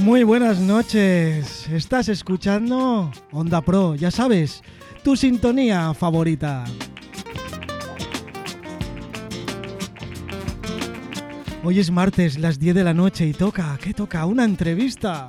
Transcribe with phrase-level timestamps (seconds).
[0.00, 1.68] Muy buenas noches.
[1.68, 4.62] Estás escuchando Onda Pro, ya sabes,
[5.04, 6.64] tu sintonía favorita.
[11.62, 14.24] Hoy es martes, las 10 de la noche y toca, ¿qué toca?
[14.24, 15.28] Una entrevista.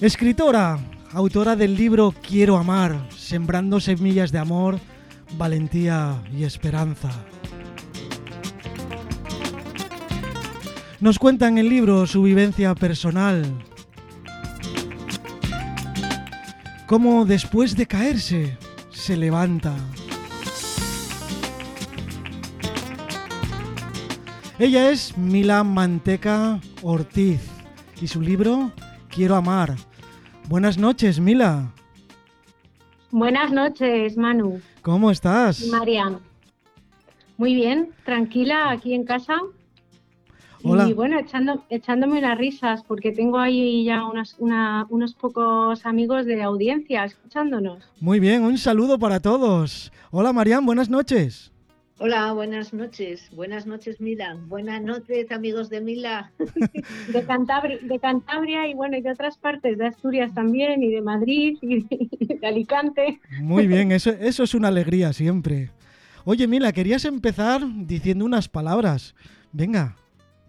[0.00, 0.80] Escritora,
[1.12, 4.80] autora del libro Quiero amar, sembrando semillas de amor,
[5.36, 7.10] valentía y esperanza.
[11.00, 13.44] Nos cuenta en el libro su vivencia personal,
[16.86, 18.58] cómo después de caerse
[18.90, 19.74] se levanta.
[24.58, 27.40] Ella es Mila Manteca Ortiz
[28.02, 28.72] y su libro
[29.08, 29.74] Quiero amar.
[30.48, 31.72] Buenas noches, Mila.
[33.10, 34.60] Buenas noches, Manu.
[34.82, 35.66] ¿Cómo estás?
[35.68, 36.18] Mariam.
[37.36, 39.34] Muy bien, tranquila aquí en casa.
[40.62, 40.86] Hola.
[40.88, 46.26] Y bueno, echando, echándome las risas porque tengo ahí ya unas, una- unos pocos amigos
[46.26, 47.82] de audiencia escuchándonos.
[47.98, 49.90] Muy bien, un saludo para todos.
[50.10, 51.50] Hola, Marian, buenas noches.
[52.02, 53.28] Hola, buenas noches.
[53.30, 54.34] Buenas noches, Mila.
[54.46, 56.32] Buenas noches, amigos de Mila.
[57.12, 61.02] De Cantabria, de Cantabria y bueno, y de otras partes, de Asturias también, y de
[61.02, 63.20] Madrid, y de, y de Alicante.
[63.42, 65.72] Muy bien, eso, eso es una alegría siempre.
[66.24, 69.14] Oye, Mila, querías empezar diciendo unas palabras.
[69.52, 69.94] Venga,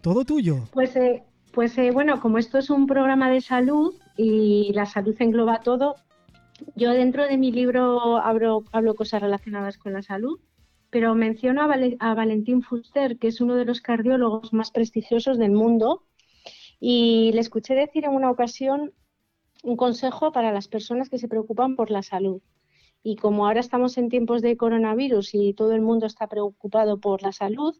[0.00, 0.64] todo tuyo.
[0.72, 5.14] Pues, eh, pues eh, bueno, como esto es un programa de salud y la salud
[5.18, 5.96] engloba todo,
[6.76, 10.40] yo dentro de mi libro hablo, hablo cosas relacionadas con la salud,
[10.92, 15.52] pero menciono a, a Valentín Fuster, que es uno de los cardiólogos más prestigiosos del
[15.52, 16.04] mundo,
[16.78, 18.92] y le escuché decir en una ocasión
[19.62, 22.42] un consejo para las personas que se preocupan por la salud.
[23.02, 27.22] Y como ahora estamos en tiempos de coronavirus y todo el mundo está preocupado por
[27.22, 27.74] la salud,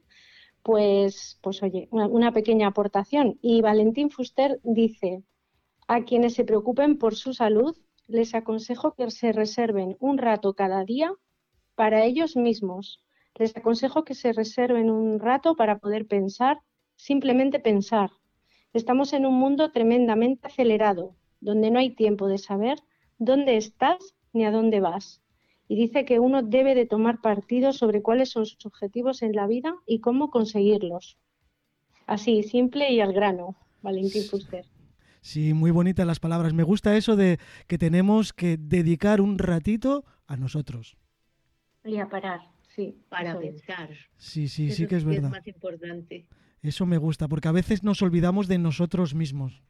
[0.63, 3.39] pues, pues oye, una, una pequeña aportación.
[3.43, 5.23] Y Valentín Fuster dice,
[5.87, 7.77] a quienes se preocupen por su salud,
[8.07, 11.13] les aconsejo que se reserven un rato cada día
[11.83, 13.03] para ellos mismos.
[13.35, 16.61] Les aconsejo que se reserven un rato para poder pensar,
[16.95, 18.13] simplemente pensar.
[18.73, 22.79] Estamos en un mundo tremendamente acelerado, donde no hay tiempo de saber
[23.19, 25.23] dónde estás ni a dónde vas.
[25.67, 29.49] Y dice que uno debe de tomar partido sobre cuáles son sus objetivos en la
[29.49, 31.19] vida y cómo conseguirlos.
[32.07, 34.67] Así, simple y al grano, Valentín Fuster.
[35.21, 36.53] Sí, muy bonitas las palabras.
[36.53, 40.97] Me gusta eso de que tenemos que dedicar un ratito a nosotros.
[41.85, 42.41] Y a parar,
[42.75, 42.97] sí.
[43.09, 43.89] Para pensar.
[44.17, 45.31] Sí, sí, sí Eso que es verdad.
[45.31, 46.27] más importante.
[46.63, 49.63] Eso me gusta, porque a veces nos olvidamos de nosotros mismos.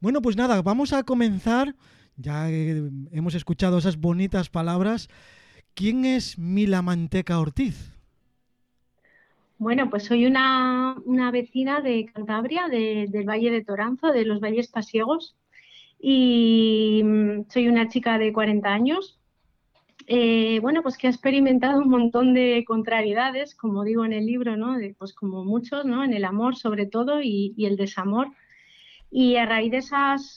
[0.00, 1.74] Bueno, pues nada, vamos a comenzar.
[2.16, 5.08] Ya eh, hemos escuchado esas bonitas palabras.
[5.74, 7.92] ¿Quién es Mila Manteca Ortiz?
[9.58, 14.40] Bueno, pues soy una, una vecina de Cantabria, de- del Valle de Toranzo, de los
[14.40, 15.34] Valles Pasiegos,
[15.98, 19.18] y mm, soy una chica de 40 años.
[20.06, 24.56] Eh, bueno, pues que ha experimentado un montón de contrariedades, como digo en el libro,
[24.56, 24.76] ¿no?
[24.76, 26.04] De, pues como muchos, ¿no?
[26.04, 28.28] En el amor sobre todo y, el desamor.
[29.10, 29.82] Y a raíz de,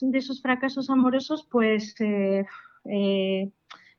[0.01, 2.45] de esos fracasos amorosos, pues eh,
[2.85, 3.51] eh,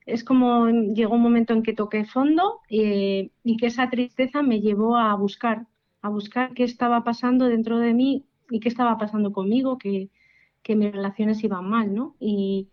[0.06, 4.96] es como llegó un momento en que toqué fondo y que esa tristeza me llevó
[4.96, 5.66] a buscar,
[6.00, 10.08] a buscar qué estaba pasando dentro de mí y qué estaba pasando conmigo, que,
[10.62, 12.16] que mis relaciones iban mal, ¿no?
[12.20, 12.68] Y,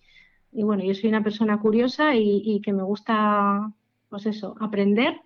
[0.55, 3.73] y bueno, yo soy una persona curiosa y, y que me gusta,
[4.09, 5.21] pues eso, aprender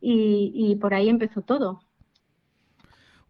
[0.00, 1.82] y, y por ahí empezó todo.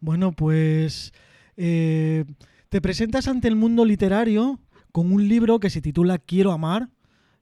[0.01, 1.13] Bueno, pues
[1.57, 2.25] eh,
[2.69, 4.61] te presentas ante el mundo literario
[4.93, 6.89] con un libro que se titula Quiero amar,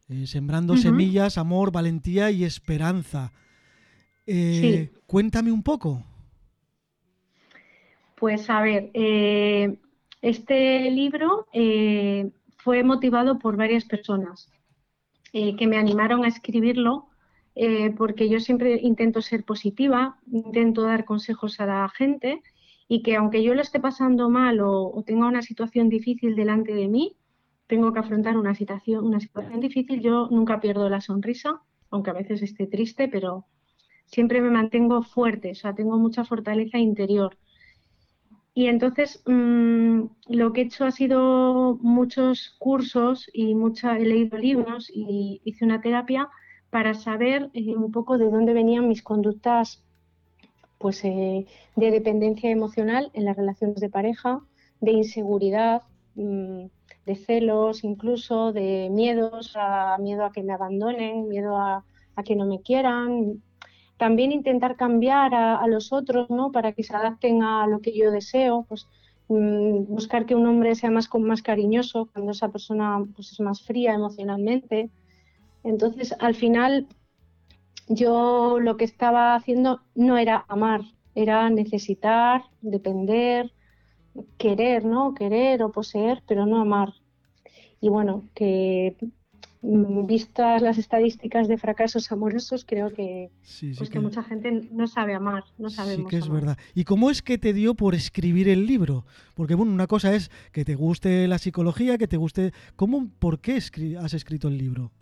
[0.08, 3.32] eh, sembrando semillas, amor, valentía y esperanza.
[4.26, 6.04] Eh, Cuéntame un poco.
[8.16, 8.90] Pues a ver,
[10.22, 12.30] este libro eh,
[12.62, 14.50] fue motivado por varias personas
[15.32, 17.08] eh, que me animaron a escribirlo
[17.54, 22.42] eh, porque yo siempre intento ser positiva, intento dar consejos a la gente
[22.88, 26.72] y que aunque yo lo esté pasando mal o, o tenga una situación difícil delante
[26.74, 27.16] de mí,
[27.66, 31.60] tengo que afrontar una situación, una situación difícil, yo nunca pierdo la sonrisa,
[31.90, 33.46] aunque a veces esté triste, pero
[34.06, 37.38] siempre me mantengo fuerte, o sea, tengo mucha fortaleza interior.
[38.54, 44.38] Y entonces mm, lo que he hecho ha sido muchos cursos y mucha, he leído
[44.38, 46.28] libros y hice una terapia
[46.70, 49.82] para saber eh, un poco de dónde venían mis conductas
[50.78, 54.40] pues, eh, de dependencia emocional en las relaciones de pareja,
[54.80, 55.82] de inseguridad,
[56.14, 56.66] mm,
[57.06, 61.84] de celos, incluso de miedos, a miedo a que me abandonen, miedo a,
[62.16, 63.42] a que no me quieran,
[64.00, 66.52] también intentar cambiar a, los otros, ¿no?
[66.52, 68.88] Para que se adapten a lo que yo deseo, pues
[69.28, 73.62] mm, buscar que un hombre sea más, más cariñoso cuando esa persona pues, es más
[73.62, 74.88] fría emocionalmente.
[75.64, 76.86] Entonces, al final,
[77.88, 80.80] yo lo que estaba haciendo no era amar,
[81.14, 83.52] era necesitar, depender,
[84.38, 85.12] querer, ¿no?
[85.14, 86.94] Querer o poseer, pero no amar.
[87.82, 88.96] Y bueno, que
[89.62, 93.30] vistas las estadísticas de fracasos amorosos, creo que,
[93.76, 96.10] pues que, mucha gente no sabe amar, no sabemos.
[96.10, 96.56] Sí que es verdad.
[96.74, 99.04] ¿Y cómo es que te dio por escribir el libro?
[99.34, 102.52] Porque bueno, una cosa es que te guste la psicología, que te guste...
[102.76, 104.92] ¿Cómo, por qué has escrito el libro?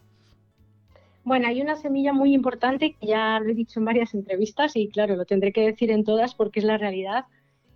[1.23, 4.89] Bueno, hay una semilla muy importante que ya lo he dicho en varias entrevistas y
[4.89, 7.27] claro, lo tendré que decir en todas porque es la realidad,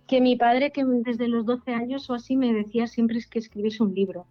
[0.07, 3.39] que mi padre que desde los 12 años o así me decía siempre es que
[3.39, 4.25] escribiese un libro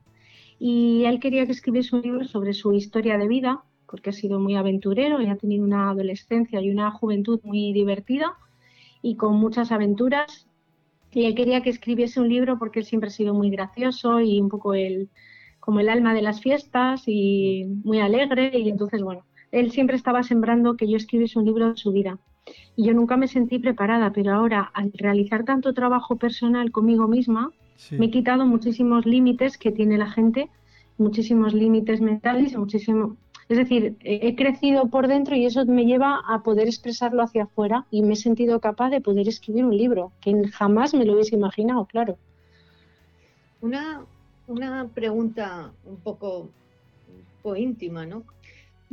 [0.64, 4.38] y él quería que escribiese un libro sobre su historia de vida, porque ha sido
[4.38, 8.34] muy aventurero y ha tenido una adolescencia y una juventud muy divertida
[9.02, 10.46] y con muchas aventuras.
[11.10, 14.40] Y él quería que escribiese un libro porque él siempre ha sido muy gracioso y
[14.40, 15.08] un poco el,
[15.58, 18.56] como el alma de las fiestas y muy alegre.
[18.56, 22.20] Y entonces, bueno, él siempre estaba sembrando que yo escribiese un libro de su vida.
[22.76, 27.50] Y yo nunca me sentí preparada, pero ahora al realizar tanto trabajo personal conmigo misma,
[27.90, 30.48] me he quitado muchísimos límites que tiene la gente,
[30.98, 33.16] muchísimos límites mentales, muchísimo,
[33.48, 37.86] es decir, he crecido por dentro y eso me lleva a poder expresarlo hacia afuera
[37.90, 41.34] y me he sentido capaz de poder escribir un libro, que jamás me lo hubiese
[41.34, 42.16] imaginado, claro.
[43.60, 44.06] Una,
[44.46, 46.48] una pregunta un poco,
[47.56, 48.24] íntima, ¿no?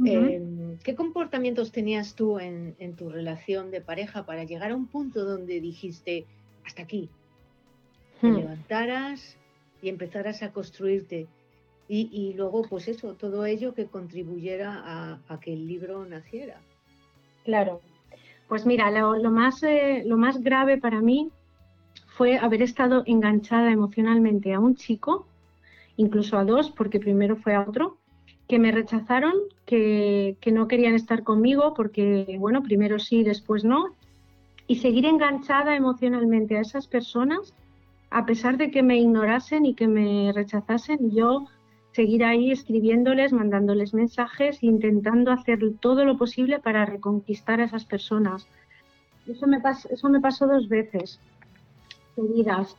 [0.03, 4.87] Em, ¿Qué comportamientos tenías tú en, en, tu relación de pareja para llegar a un
[4.87, 6.25] punto donde dijiste,
[6.65, 7.09] hasta aquí,
[8.19, 8.35] te hmm.
[8.35, 9.37] levantaras
[9.81, 11.27] y empezaras a construirte.
[11.91, 16.61] Y, luego, pues eso, todo ello que contribuyera a, que el libro naciera.
[17.43, 17.81] Claro.
[18.47, 21.31] Pues mira, lo, más, eh, lo más grave para mí
[22.15, 25.25] fue haber estado enganchada emocionalmente a un chico,
[25.97, 27.97] incluso a dos, porque primero fue a otro,
[28.47, 29.33] que me rechazaron,
[29.65, 33.95] que, que no querían estar conmigo porque, bueno, primero sí, después no,
[34.67, 37.55] y seguir enganchada emocionalmente a esas personas
[38.11, 41.45] a pesar de que me ignorasen y que me rechazasen, yo
[41.91, 48.47] seguir ahí escribiéndoles, mandándoles mensajes, intentando hacer todo lo posible para reconquistar a esas personas.
[49.27, 51.19] Eso me, eso me pasó dos veces
[52.15, 52.75] seguidas.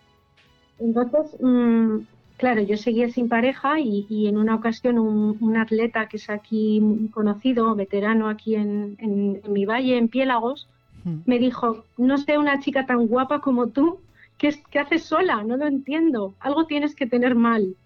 [0.78, 1.98] Entonces, mm,
[2.38, 7.74] claro, yo seguía sin pareja y, en una ocasión un, atleta que es aquí conocido,
[7.74, 10.68] veterano aquí en, en mi valle, en Piélagos,
[11.04, 11.18] hmm.
[11.26, 13.98] me dijo, no sé una chica tan guapa como tú
[14.40, 15.42] ¿qué, haces sola?
[15.44, 16.34] No lo entiendo.
[16.40, 17.76] Algo tienes que tener mal.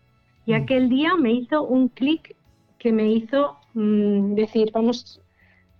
[0.46, 0.56] Y mm.
[0.56, 2.36] aquel día me hizo un clic
[2.78, 5.20] que me hizo mm, decir, vamos,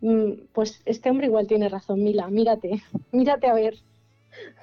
[0.01, 2.83] mm, pues este hombre igual tiene razón, Mila, mírate,
[3.13, 3.75] mírate a ver.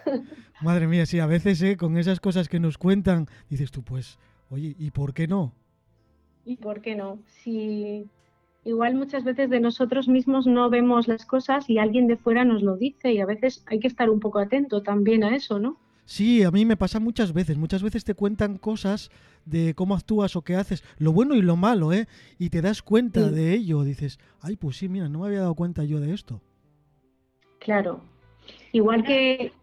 [0.61, 1.77] Madre mía, sí, a veces ¿eh?
[1.77, 4.19] con esas cosas que nos cuentan, dices tú, pues,
[4.49, 5.53] oye, ¿y por qué no?
[6.45, 7.19] ¿Y por qué no?
[7.27, 8.05] Si
[8.63, 12.61] igual muchas veces de nosotros mismos no vemos las cosas y alguien de fuera nos
[12.61, 15.77] lo dice y a veces hay que estar un poco atento también a eso, ¿no?
[16.05, 17.57] Sí, a mí me pasa muchas veces.
[17.57, 19.09] Muchas veces te cuentan cosas
[19.45, 22.07] de cómo actúas o qué haces, lo bueno y lo malo, ¿eh?
[22.37, 23.83] Y te das cuenta de ello.
[23.83, 26.41] Dices, ay, pues sí, mira, no me había dado cuenta yo de esto.
[27.59, 28.01] Claro.
[28.71, 29.53] Igual que,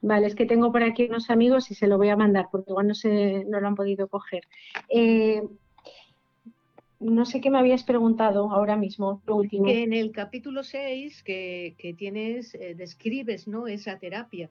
[0.01, 2.71] Vale, es que tengo por aquí unos amigos y se lo voy a mandar porque
[2.71, 4.43] igual no, se, no lo han podido coger.
[4.89, 5.41] Eh,
[7.01, 9.67] no sé qué me habías preguntado ahora mismo, lo último.
[9.67, 13.67] Que en el capítulo 6 que, tienes, eh, describes ¿no?
[13.67, 14.51] esa terapia.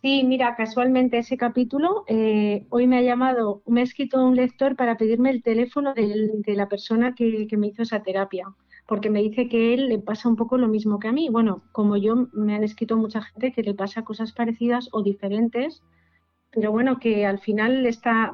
[0.00, 4.76] Sí, mira, casualmente ese capítulo, eh, hoy me ha llamado, me ha escrito un lector
[4.76, 8.46] para pedirme el teléfono de, la persona que, me hizo esa terapia,
[8.86, 11.28] porque me dice que él le pasa un poco lo mismo que a mí.
[11.30, 15.82] Bueno, como yo, me han escrito mucha gente que le pasa cosas parecidas o diferentes,
[16.52, 18.32] pero bueno, que al final está,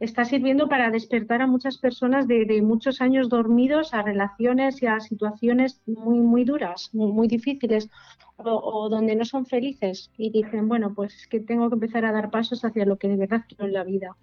[0.00, 5.00] está sirviendo para despertar a muchas personas de, muchos años dormidos a relaciones y a
[5.00, 7.90] situaciones muy, muy duras, muy difíciles
[8.36, 12.12] o, donde no son felices y dicen, bueno, pues es que tengo que empezar a
[12.12, 14.16] dar pasos hacia lo que de verdad quiero en la vida.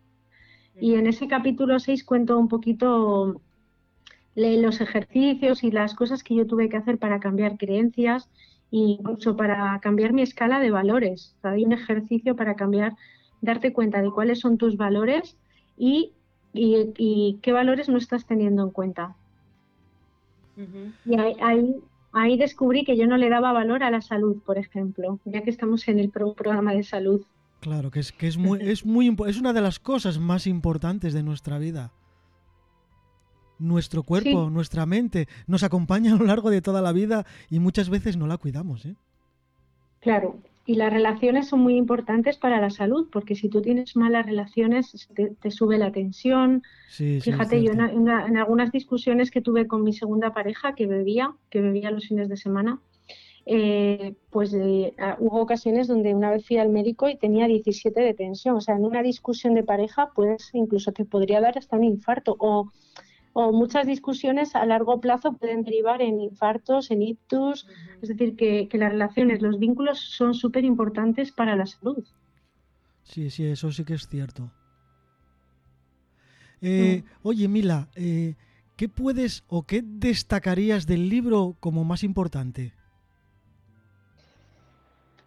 [0.79, 3.41] Y en ese capítulo 6 cuento un poquito
[4.35, 8.29] los ejercicios y las cosas que yo tuve que hacer para cambiar creencias
[8.71, 11.35] e incluso para cambiar mi escala de valores.
[11.43, 12.95] hay un ejercicio para cambiar,
[13.41, 15.37] darte cuenta de cuáles son tus valores
[15.77, 16.11] y,
[16.53, 19.15] y, qué valores no estás teniendo en cuenta.
[21.05, 21.75] Y ahí,
[22.13, 25.49] ahí descubrí que yo no le daba valor a la salud, por ejemplo, ya que
[25.49, 27.21] estamos en el programa de salud.
[27.59, 31.13] Claro, que es que es muy es muy es una de las cosas más importantes
[31.13, 31.91] de nuestra vida.
[33.57, 37.89] Nuestro cuerpo, nuestra mente nos acompaña a lo largo de toda la vida y muchas
[37.89, 38.95] veces no la cuidamos, ¿eh?
[40.01, 44.25] Claro, y las relaciones son muy importantes para la salud, porque si tú tienes malas
[44.25, 45.07] relaciones,
[45.39, 46.63] te, sube la tensión.
[46.89, 51.91] Fíjate, yo en, algunas discusiones que tuve con mi segunda pareja, que bebía, que bebía
[51.91, 52.79] los fines de semana,
[53.45, 58.15] eh, pues eh, hubo ocasiones donde una vez fui al médico y tenía 17 de
[58.15, 58.55] tensión.
[58.55, 62.35] O sea, en una discusión de pareja, pues incluso te podría dar hasta un infarto.
[62.39, 62.71] O
[63.37, 67.67] o muchas discusiones a largo plazo pueden derivar en infartos, en ictus,
[68.01, 72.01] es decir, que, las relaciones, los vínculos son súper importantes para la salud.
[73.03, 74.53] Sí, sí, eso sí que es cierto.
[76.61, 77.27] Eh, mm.
[77.27, 78.35] Oye, Mila, eh,
[78.77, 82.71] ¿qué puedes o qué destacarías del libro como más importante?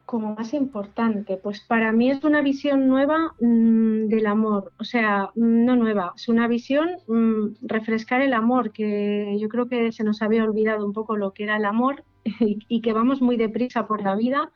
[0.09, 1.37] Como más importante?
[1.37, 6.29] Pues para mí es una visión nueva mm, del amor, o sea, no nueva, es
[6.31, 10.95] una visión mm, refrescar el amor, que yo creo que se nos había olvidado un
[10.95, 12.05] poco lo que era el amor
[12.41, 14.51] y, que vamos muy deprisa por la vida.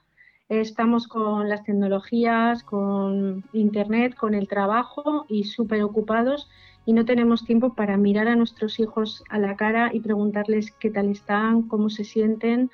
[0.49, 6.49] Estamos con las tecnologías, con Internet, con el trabajo y súper ocupados
[6.87, 10.91] y no tenemos tiempo para mirar a nuestros hijos a la cara y preguntarles qué
[10.91, 12.71] tal están, cómo se sienten.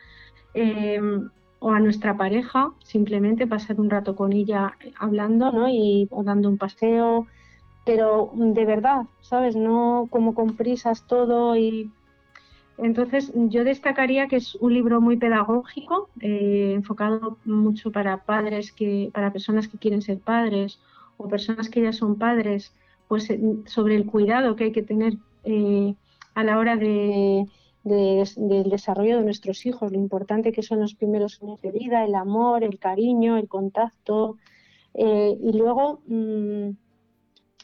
[0.54, 1.28] Em,
[1.60, 5.68] o a nuestra pareja, simplemente pasar un rato con ella hablando, ¿no?
[5.68, 7.26] Y o dando un paseo,
[7.84, 9.56] pero de verdad, ¿sabes?
[9.56, 11.90] No como con prisas todo y
[12.78, 19.10] entonces yo destacaría que es un libro muy pedagógico, eh, enfocado mucho para padres que,
[19.12, 20.78] para personas que quieren ser padres
[21.16, 22.72] o personas que ya son padres,
[23.08, 25.94] pues eh, sobre el cuidado que hay que tener eh,
[26.34, 27.46] a la hora de
[27.84, 32.14] del desarrollo de nuestros hijos, lo importante que son los primeros años de vida, el
[32.14, 34.36] amor, el cariño, el contacto.
[34.94, 36.70] Eh, y luego, mm,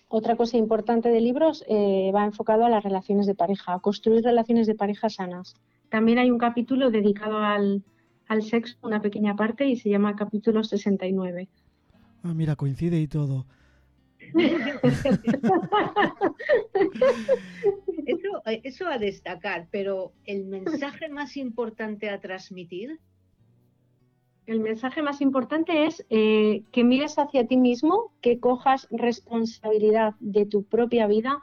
[0.08, 4.22] otra cosa importante del libro eh, va enfocado a las relaciones de pareja, a construir
[4.22, 5.54] relaciones de pareja sanas.
[5.88, 7.82] También hay un capítulo dedicado al,
[8.28, 11.48] al sexo, una pequeña parte, y se llama capítulo 69.
[12.22, 13.46] Ah, mira, coincide y todo.
[18.06, 22.98] Eso, eh, eso a destacar, pero el mensaje más importante a transmitir.
[24.46, 30.44] El mensaje más importante es eh, que mires hacia ti mismo, que cojas responsabilidad de
[30.44, 31.42] tu propia vida,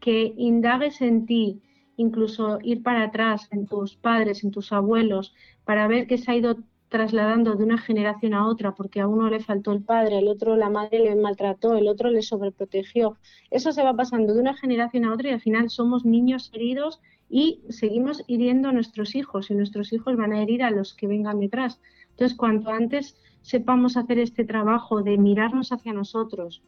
[0.00, 1.60] que indagues en ti,
[1.96, 6.36] incluso ir para atrás en tus padres, en tus abuelos, para ver qué se ha
[6.36, 6.56] ido
[6.88, 10.56] trasladando de una generación a otra, porque a uno le faltó el padre, al otro
[10.56, 13.16] la madre le maltrató, el otro le sobreprotegió.
[13.50, 17.00] Eso se va pasando de una generación a otra y al final somos niños heridos
[17.28, 21.06] y seguimos hiriendo a nuestros hijos y nuestros hijos van a herir a los que
[21.06, 21.80] vengan detrás.
[22.10, 26.62] Entonces, cuanto antes sepamos hacer este trabajo de mirarnos hacia nosotros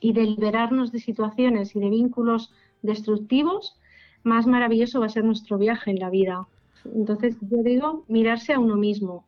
[0.00, 3.78] y de liberarnos de situaciones y de vínculos destructivos,
[4.24, 6.48] más maravilloso va a ser nuestro viaje en la vida.
[6.84, 9.24] Entonces, yo digo, mirarse a uno mismo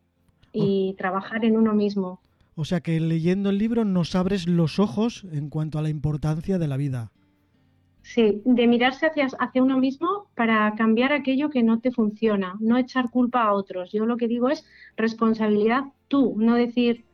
[0.57, 2.21] y trabajar en uno mismo.
[2.55, 6.59] O sea que leyendo el libro nos abres los ojos en cuanto a la importancia
[6.59, 7.13] de la vida.
[8.03, 12.79] Sí, de mirarse hacia, hacia uno mismo para cambiar aquello que no te funciona, no
[12.79, 13.91] echar culpa a otros.
[13.93, 14.65] Yo lo que digo es
[14.97, 17.05] responsabilidad tú, no decir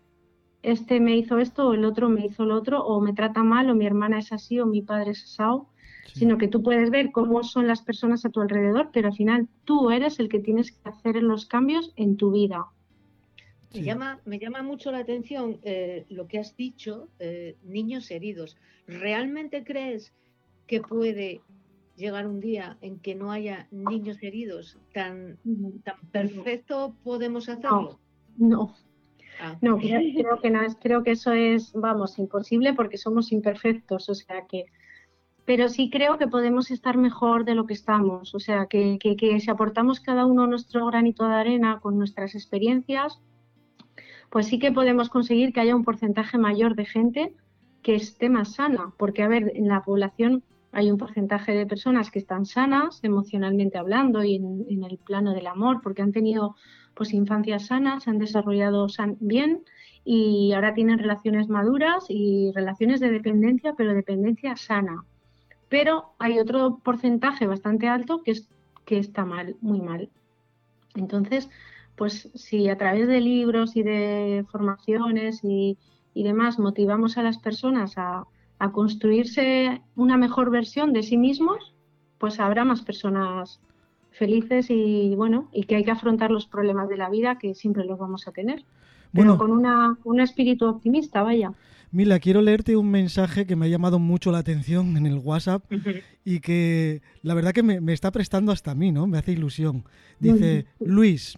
[0.62, 3.68] este me hizo esto o el otro me hizo lo otro o me trata mal
[3.70, 5.68] o mi hermana es así o mi padre es asao,
[6.04, 6.20] Sí.
[6.20, 9.48] sino que tú puedes ver cómo son las personas a tu alrededor, pero al final
[9.64, 12.66] tú eres el que tienes que hacer los cambios en tu vida.
[13.74, 18.56] Me, llama, me llama mucho la atención eh, lo que has dicho, eh, niños heridos.
[18.86, 20.12] ¿Realmente crees
[20.66, 21.40] que puede
[21.96, 24.78] llegar un día en que no haya niños heridos?
[24.92, 25.38] ¿Tan,
[25.84, 27.98] tan perfecto podemos hacerlo?
[28.36, 28.74] No,
[29.40, 29.56] Ah.
[29.60, 34.08] No, creo, creo que no, es- creo que eso es, vamos, imposible porque somos imperfectos,
[34.08, 34.66] o sea que,
[35.46, 39.16] pero sí creo que podemos estar mejor de lo que estamos, o sea que, que,
[39.16, 43.20] que si aportamos cada uno nuestro granito de arena con nuestras experiencias,
[44.32, 47.34] pues sí que podemos conseguir que haya un porcentaje mayor de gente
[47.82, 52.10] que esté más sana, porque a ver, en la población hay un porcentaje de personas
[52.10, 56.56] que están sanas emocionalmente hablando y en, el plano del amor, porque han tenido
[56.94, 59.64] pues infancias sanas, se han desarrollado san- bien
[60.02, 65.04] y ahora tienen relaciones maduras y relaciones de dependencia, pero dependencia sana.
[65.68, 68.48] Pero hay otro porcentaje bastante alto que, es,
[68.86, 70.08] que está mal, muy mal.
[70.94, 71.50] Entonces,
[71.96, 75.78] pues si a través de libros y de formaciones y,
[76.14, 78.24] y demás motivamos a las personas a,
[78.58, 81.74] a construirse una mejor versión de sí mismos,
[82.18, 83.60] pues habrá más personas
[84.10, 87.84] felices y bueno, y que hay que afrontar los problemas de la vida que siempre
[87.84, 88.64] los vamos a tener.
[89.12, 89.38] Pero Bueno.
[89.38, 91.52] con una, un espíritu optimista, vaya.
[91.90, 95.62] Mila, quiero leerte un mensaje que me ha llamado mucho la atención en el WhatsApp
[96.24, 99.06] y que la verdad que me, me está prestando hasta a mí, ¿no?
[99.06, 99.84] Me hace ilusión.
[100.18, 101.36] Dice, Luis,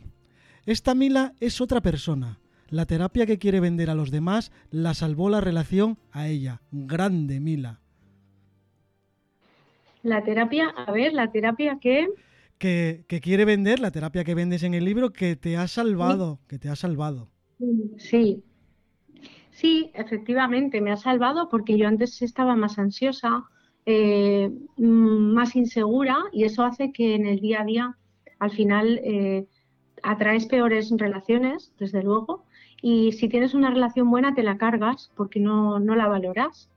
[0.66, 2.40] esta Mila es otra persona.
[2.68, 6.62] La terapia que quiere vender a los demás la salvó la relación a ella.
[6.72, 7.80] Grande, Mila.
[10.02, 12.08] La terapia, a ver, la terapia que
[12.58, 16.40] Que, que quiere vender, la terapia que vendes en el libro, que te ha salvado,
[16.48, 17.28] que te ha salvado.
[17.98, 18.42] Sí,
[19.50, 23.44] sí, efectivamente, me ha salvado porque yo antes estaba más ansiosa,
[23.86, 27.96] eh, mm, más insegura y eso hace que en el día a día
[28.38, 29.46] al final eh,
[30.04, 32.44] atraes peores relaciones, desde luego,
[32.80, 36.68] y si tienes una relación buena te la cargas porque no, no la valoras.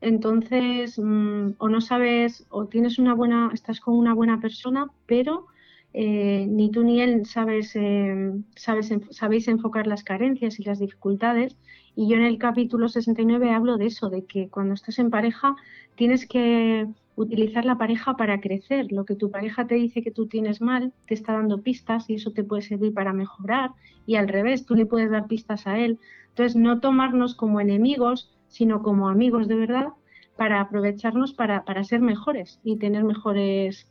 [0.00, 5.46] Entonces, mm, o no sabes, o tienes una buena, estás con una buena persona, pero
[5.92, 11.56] eh, ni tú ni él sabes, eh, sabes, sabéis enfocar las carencias y las dificultades.
[11.96, 15.56] Y yo en el capítulo 69 hablo de eso, de que cuando estás en pareja
[15.96, 18.86] tienes que utilizar la pareja para crecer.
[18.90, 22.14] Lo que tu pareja te dice que tú tienes mal, te está dando pistas y
[22.14, 23.70] eso te puede servir para mejorar.
[24.06, 25.98] Y al revés, tú le puedes dar pistas a él.
[26.28, 29.88] Entonces, no tomarnos como enemigos, sino como amigos de verdad,
[30.36, 33.86] para aprovecharnos para, para ser mejores y tener mejores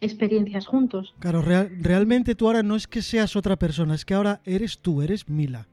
[0.00, 1.14] experiencias juntos.
[1.20, 4.80] Claro, real- realmente tú ahora no es que seas otra persona, es que ahora eres
[4.80, 5.68] tú, eres Mila.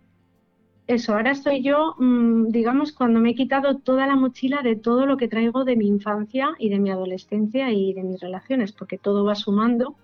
[0.87, 5.05] Eso, ahora estoy yo, mm, digamos, cuando me he quitado toda la mochila de todo
[5.05, 8.97] lo que traigo de mi infancia y de mi adolescencia y de mis relaciones, porque
[8.97, 9.95] todo va sumando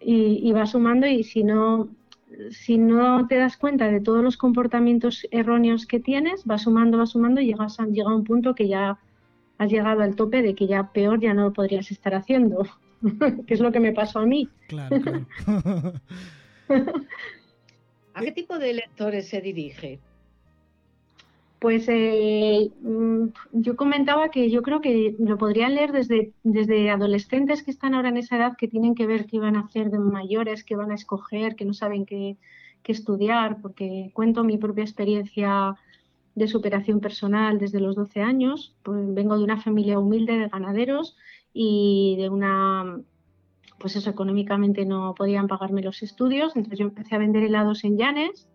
[0.00, 1.90] y, y va sumando y si no,
[2.50, 7.06] si no te das cuenta de todos los comportamientos erróneos que tienes, va sumando, va
[7.06, 8.98] sumando y llegas a, llega a un punto que ya
[9.58, 12.66] has llegado al tope de que ya peor ya no lo podrías estar haciendo,
[13.46, 14.48] que es lo que me pasó a mí.
[14.66, 15.92] Claro, claro.
[18.18, 20.00] ¿A qué tipo de lectores se dirige?
[21.60, 27.62] Pues eh, mm, yo comentaba que yo creo que lo podrían leer desde, desde adolescentes
[27.62, 29.98] que están ahora en esa edad que tienen que ver qué van a hacer de
[29.98, 32.36] mayores, qué van a escoger, que no saben qué,
[32.82, 35.76] qué estudiar, porque cuento mi propia experiencia
[36.34, 38.74] de superación personal desde los 12 años.
[38.82, 41.16] Pues vengo de una familia humilde de ganaderos
[41.52, 43.00] y de una,
[43.78, 47.96] pues eso, económicamente no podían pagarme los estudios, entonces yo empecé a vender helados en
[47.96, 48.48] Llanes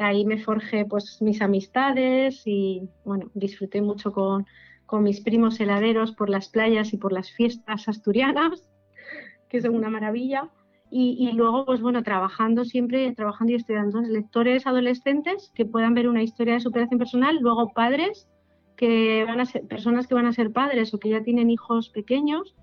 [0.00, 4.46] ahí me forjé pues mis amistades y bueno, disfruté mucho con,
[4.84, 8.68] con mis primos heladeros por las playas y por las fiestas asturianas,
[9.48, 10.50] que son una maravilla.
[10.88, 16.08] Y, y luego, pues bueno, trabajando siempre, trabajando y estudiando lectores adolescentes que puedan ver
[16.08, 18.28] una historia de superación personal, luego padres
[18.76, 21.88] que van a ser personas que van a ser padres o que ya tienen hijos
[21.88, 22.54] pequeños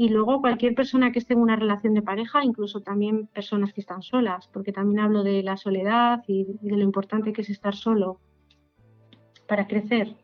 [0.00, 3.82] y luego cualquier persona que esté en una relación de pareja, incluso también personas que
[3.82, 7.74] están solas, porque también hablo de la soledad y de lo importante que es estar
[7.76, 8.18] solo
[9.46, 10.16] para crecer.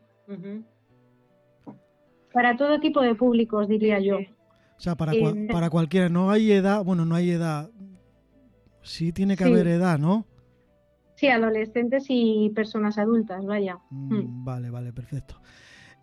[2.33, 4.17] Para todo tipo de públicos, diría yo.
[4.17, 5.13] O sea, para,
[5.51, 7.69] para cualquiera, no hay edad, bueno, no hay edad,
[8.81, 10.25] sí tiene que haber edad, ¿no?
[11.13, 13.77] Sí, adolescentes y personas adultas, vaya.
[13.91, 14.43] Mm, mm.
[14.43, 15.39] Vale, vale, perfecto.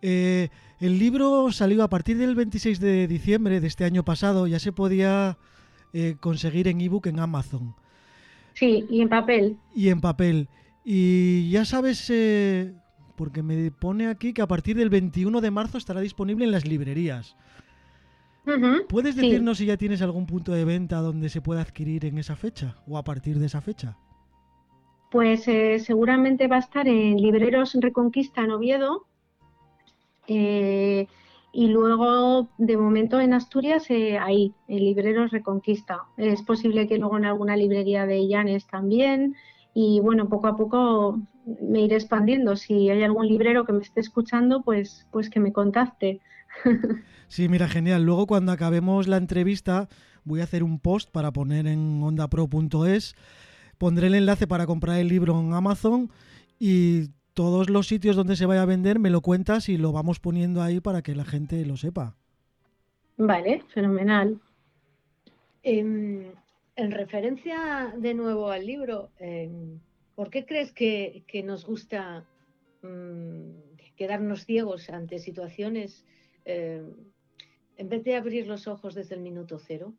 [0.07, 4.59] Eh, el libro salió a partir del 26 de diciembre de este año pasado, ya
[4.59, 5.39] se podía
[5.93, 7.73] eh, conseguir en ebook en Amazon.
[8.53, 9.57] Sí, y en papel.
[9.73, 10.47] Y en papel.
[10.83, 12.71] Y ya sabes, eh,
[13.15, 16.67] porque me pone aquí que a partir del 21 de marzo estará disponible en las
[16.67, 17.35] librerías.
[18.87, 22.35] ¿Puedes decirnos si ya tienes algún punto de venta donde se pueda adquirir en esa
[22.35, 23.97] fecha o a partir de esa fecha?
[25.09, 29.07] Pues eh, seguramente va a estar en Libreros Reconquista en Oviedo
[30.27, 31.07] eh,
[31.51, 36.01] y luego de momento en Asturias eh, ahí, en Libreros Reconquista.
[36.17, 39.35] Es posible que luego en alguna librería de Llanes también
[39.73, 41.19] y bueno, poco a poco
[41.61, 42.55] me iré expandiendo.
[42.55, 46.21] Si hay algún librero que me esté escuchando, pues, pues que me contacte.
[47.27, 48.03] Sí, mira, genial.
[48.03, 49.89] Luego cuando acabemos la entrevista
[50.25, 53.15] voy a hacer un post para poner en ondapro.es.
[53.79, 56.11] Pondré el enlace para comprar el libro en Amazon
[56.59, 60.19] y todos los sitios donde se vaya a vender me lo cuentas y lo vamos
[60.19, 62.15] poniendo ahí para que la gente lo sepa.
[63.17, 64.39] Vale, fenomenal.
[65.61, 66.31] Em,
[66.75, 69.79] en referencia de nuevo al libro, em,
[70.15, 72.25] ¿por qué crees que, nos gusta
[72.81, 73.49] mm,
[73.95, 76.05] quedarnos ciegos ante situaciones
[76.45, 76.93] em,
[77.77, 79.93] en vez de abrir los ojos desde el minuto cero,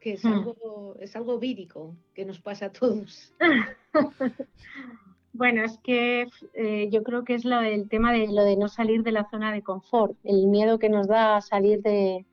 [0.00, 0.32] que es, hmm.
[0.32, 3.32] algo, es algo vírico que nos pasa a todos.
[5.36, 8.68] bueno, es que eh, yo creo que es lo, el tema de lo de no
[8.68, 12.24] salir de la zona de confort, el miedo que nos da salir de,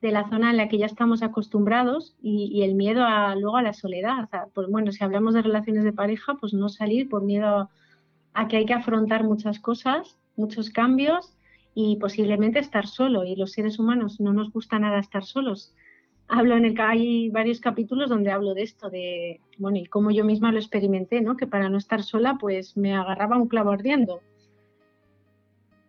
[0.00, 3.72] la zona en la que ya estamos acostumbrados y, el miedo a, luego a la
[3.72, 4.28] soledad.
[4.54, 7.68] pues bueno, si hablamos de relaciones de pareja, pues no salir por miedo
[8.32, 11.36] a que hay que afrontar muchas cosas, muchos cambios
[11.74, 13.24] y posiblemente estar solo.
[13.24, 15.74] Y los seres humanos no nos gusta nada estar solos.
[16.28, 20.24] Hablo en el hay varios capítulos donde hablo de esto, de bueno, y cómo yo
[20.24, 21.36] misma lo experimenté, ¿no?
[21.36, 24.20] Que para no estar sola, pues me agarraba un clavo ardiendo.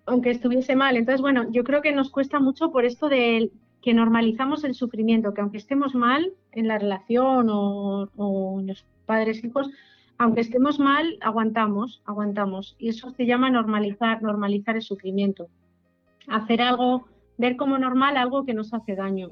[0.06, 0.97] Aunque estuviese mal.
[0.97, 5.34] Entonces, bueno, yo creo que nos cuesta mucho por esto de que normalizamos el sufrimiento,
[5.34, 9.69] que aunque estemos mal en la relación o, o los padres hijos,
[10.17, 12.75] aunque estemos mal, aguantamos, aguantamos.
[12.80, 15.49] Y eso se llama normalizar, normalizar el sufrimiento
[16.30, 17.06] hacer algo,
[17.38, 19.32] ver como normal algo que nos hace daño.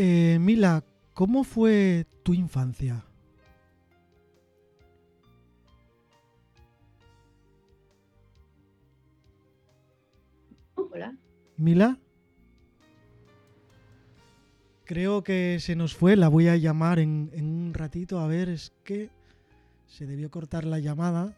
[0.00, 3.04] Eh, Mila, ¿cómo fue tu infancia?
[10.76, 11.16] Hola.
[11.56, 11.98] Mila.
[14.84, 18.20] Creo que se nos fue, la voy a llamar en, en un ratito.
[18.20, 19.10] A ver, es que
[19.88, 21.36] se debió cortar la llamada.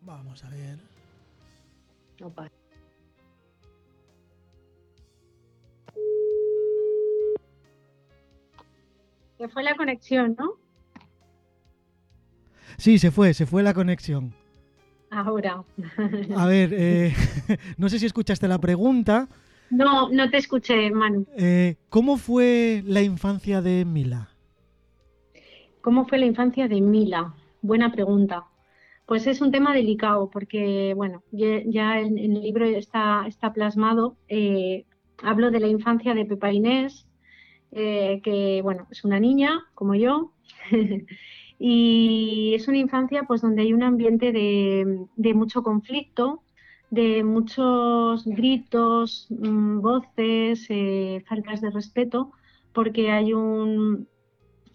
[0.00, 0.78] Vamos a ver.
[2.18, 2.65] No pasa.
[9.38, 10.52] Se fue la conexión, ¿no?
[12.78, 14.34] Sí, se fue, se fue la conexión.
[15.10, 15.62] Ahora.
[16.36, 17.12] A ver, eh,
[17.78, 19.28] no sé si escuchaste la pregunta.
[19.70, 21.26] No, no te escuché, Manu.
[21.36, 24.28] Eh, ¿Cómo fue la infancia de Mila?
[25.80, 27.34] ¿Cómo fue la infancia de Mila?
[27.62, 28.44] Buena pregunta.
[29.06, 34.16] Pues es un tema delicado porque, bueno, ya en, el libro está, está plasmado.
[34.28, 34.84] Eh,
[35.22, 37.06] hablo de la infancia de Pepa Inés,
[37.78, 40.32] eh, que, bueno, es una niña como yo.
[41.58, 46.42] y es una infancia pues donde hay un ambiente de, mucho conflicto,
[46.90, 52.32] de muchos gritos, mm, voces, eh, faltas de respeto,
[52.72, 54.08] porque hay un,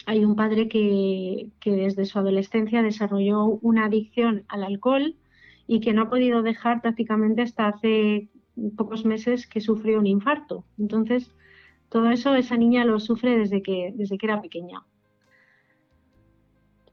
[0.06, 5.16] hay un padre que, desde su adolescencia desarrolló una adicción al alcohol
[5.66, 8.30] y que no ha podido dejar prácticamente hasta hace
[8.78, 10.66] pocos meses que sufrió un infarto.
[10.78, 11.32] Entonces,
[11.92, 14.82] todo eso esa niña lo sufre desde que, desde que era pequeña.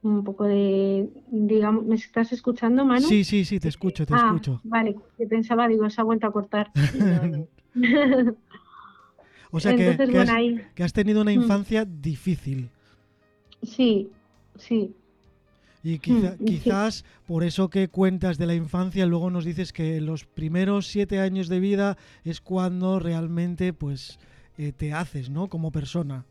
[0.03, 3.07] Un poco de, digamos, ¿me estás escuchando, Manu?
[3.07, 4.61] Sí, sí, sí, te escucho, te ah, escucho.
[4.65, 6.73] Vale, que pensaba, digo, se ha vuelto a cortar.
[9.53, 9.97] o sea que,
[10.75, 11.43] que, has, tenido una mm.
[11.43, 12.69] infancia difícil.
[13.63, 14.11] Sí,
[14.57, 14.93] sí.
[15.85, 20.25] Y hmm, quizás por eso que cuentas de la infancia, luego nos dices que los
[20.25, 24.19] primeros siete años de vida es cuando realmente pues
[24.59, 25.49] eh, te haces, ¿no?
[25.49, 26.25] Como persona.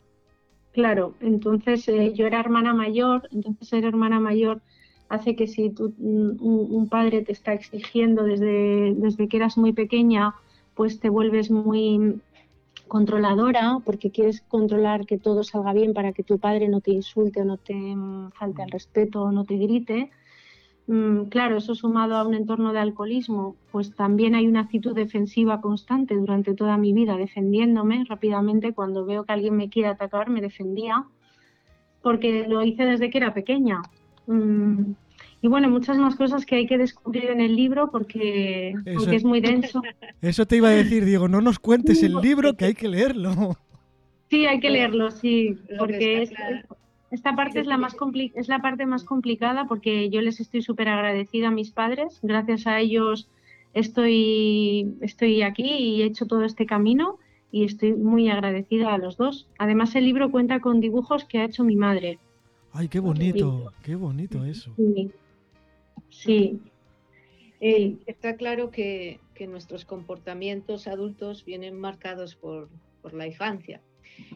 [0.73, 4.61] Claro, entonces eh, yo era hermana mayor, entonces ser hermana mayor
[5.09, 9.73] hace que si tú, un, un, padre te está exigiendo desde, desde que eras muy
[9.73, 10.35] pequeña,
[10.75, 12.21] pues te vuelves muy
[12.87, 17.41] controladora, porque quieres controlar que todo salga bien para que tu padre no te insulte
[17.41, 17.75] o no te
[18.33, 20.09] falte al respeto o no te grite, mm,
[21.29, 26.15] claro, eso sumado a un entorno de alcoholismo, pues también hay una actitud defensiva constante
[26.15, 28.73] durante toda mi vida, defendiéndome rápidamente.
[28.73, 31.03] Cuando veo que alguien me quiere atacar, me defendía,
[32.01, 33.81] porque lo hice desde que era pequeña.
[34.27, 34.93] Mm,
[35.41, 39.41] y bueno, muchas más cosas que hay que descubrir en el libro porque, es muy
[39.41, 39.81] denso.
[40.21, 43.57] Eso te iba a decir, Diego, no nos cuentes el libro que hay que leerlo.
[44.29, 46.29] Sí, hay que leerlo, sí, porque
[47.11, 47.95] esta parte es la, más
[48.35, 52.67] es la parte más complicada porque yo les estoy súper agradecida a mis padres, gracias
[52.67, 53.29] a ellos
[53.73, 57.17] estoy, estoy aquí y he hecho todo este camino
[57.51, 59.47] y estoy muy agradecida a los dos.
[59.57, 62.19] Además, el libro cuenta con dibujos que ha hecho mi madre.
[62.73, 64.73] Ay, qué bonito, qué bonito eso.
[64.75, 65.11] Sí,
[66.09, 66.59] Sí.
[67.59, 72.69] Eh, está claro que, nuestros comportamientos adultos vienen marcados por,
[73.13, 73.81] la infancia.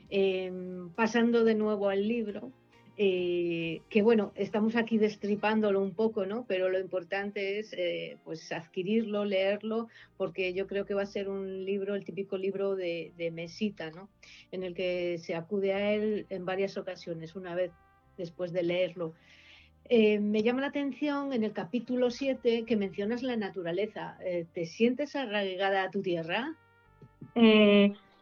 [0.09, 2.51] Em, pasando de nuevo al libro,
[3.03, 6.45] eh, que bueno, estamos aquí destripándolo un poco, ¿no?
[6.47, 9.87] Pero lo importante es eh, pues adquirirlo, leerlo,
[10.17, 14.07] porque yo creo que va a ser un libro, el típico libro de, mesita, ¿no?
[14.51, 17.71] En el que se acude a él en varias ocasiones, una vez
[18.17, 19.15] después de leerlo.
[19.89, 24.19] Eh, me llama la atención en el capítulo 7 que mencionas la naturaleza.
[24.53, 26.55] ¿Te sientes arraigada a tu tierra?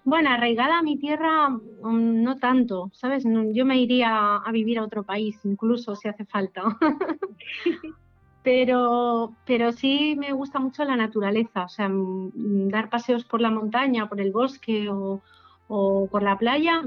[0.04, 3.24] Bueno, arraigada a mi tierra mm, no tanto, ¿sabes?
[3.54, 6.64] yo me iría a vivir a otro país, incluso si hace falta.
[8.44, 13.52] pero, pero sí me gusta mucho la naturaleza, o sea, mm, dar paseos por la
[13.52, 15.22] montaña, por el bosque o,
[15.68, 16.82] por la playa,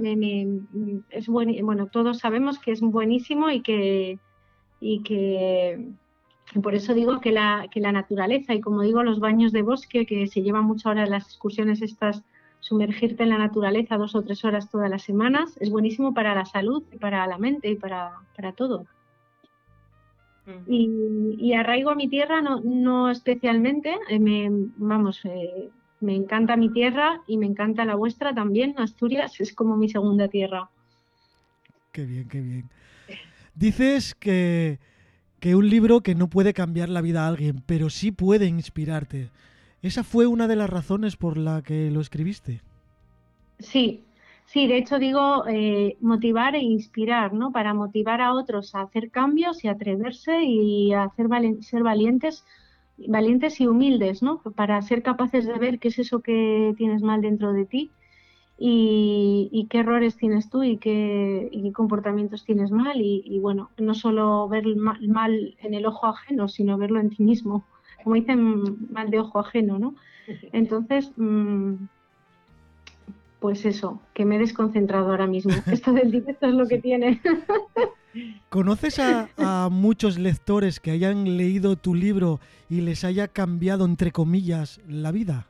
[1.10, 4.18] es bueno, todos sabemos que es buenísimo y que
[4.80, 5.92] y que
[6.60, 10.04] por eso digo que la, que la naturaleza y como digo los baños de bosque
[10.04, 12.24] que se llevan mucho ahora las excursiones estas
[12.62, 16.46] sumergirte en la naturaleza dos o tres horas todas las semanas es buenísimo para la
[16.46, 18.86] salud y para la mente y para, para todo.
[20.66, 25.70] Y, arraigo a mi tierra no, no especialmente, eh, me, vamos, eh,
[26.00, 30.28] me encanta mi tierra y me encanta la vuestra también, Asturias es como mi segunda
[30.28, 30.68] tierra.
[31.92, 32.70] Qué bien, qué bien.
[33.54, 34.78] Dices que,
[35.44, 39.30] un libro que no puede cambiar la vida a alguien, pero sí puede inspirarte.
[39.82, 42.60] ¿Esa fue una de las razones por la que lo escribiste?
[43.58, 44.04] Sí,
[44.46, 47.50] sí, de hecho digo eh, motivar e inspirar, ¿no?
[47.50, 51.26] Para motivar a otros a hacer cambios y atreverse y a hacer
[51.62, 52.44] ser valientes,
[52.96, 54.40] valientes y humildes, ¿no?
[54.54, 57.90] Para ser capaces de ver qué es eso que tienes mal dentro de ti
[58.64, 64.64] y, qué errores tienes tú y qué, comportamientos tienes mal y, bueno, no solo ver
[64.64, 67.64] el mal, en el ojo ajeno, sino verlo en ti mismo,
[68.02, 69.94] como dicen, mal de ojo ajeno, ¿no?
[70.52, 71.74] Entonces, mm,
[73.40, 75.52] pues eso, que me he desconcentrado ahora mismo.
[75.70, 77.20] Esto del directo es lo que tiene.
[78.50, 84.12] ¿Conoces a, a, muchos lectores que hayan leído tu libro y les haya cambiado, entre
[84.12, 85.46] comillas, la vida?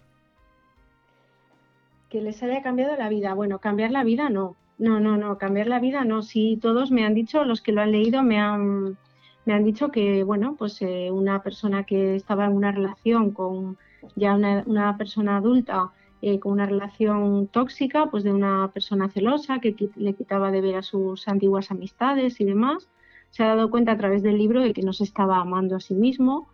[2.12, 3.32] que les haya cambiado la vida.
[3.32, 4.54] Bueno, cambiar la vida no.
[4.76, 6.20] No, no, no, cambiar la vida no.
[6.20, 8.98] Sí, todos me han dicho, los que lo han leído me han,
[9.44, 13.78] me han dicho que, bueno, pues eh, una persona que estaba en una relación con
[14.16, 19.74] ya una, persona adulta, eh, con una relación tóxica, pues de una persona celosa que
[19.96, 22.88] le quitaba de ver a sus antiguas amistades y demás,
[23.30, 25.80] se ha dado cuenta a través del libro de que no se estaba amando a
[25.80, 26.48] sí mismo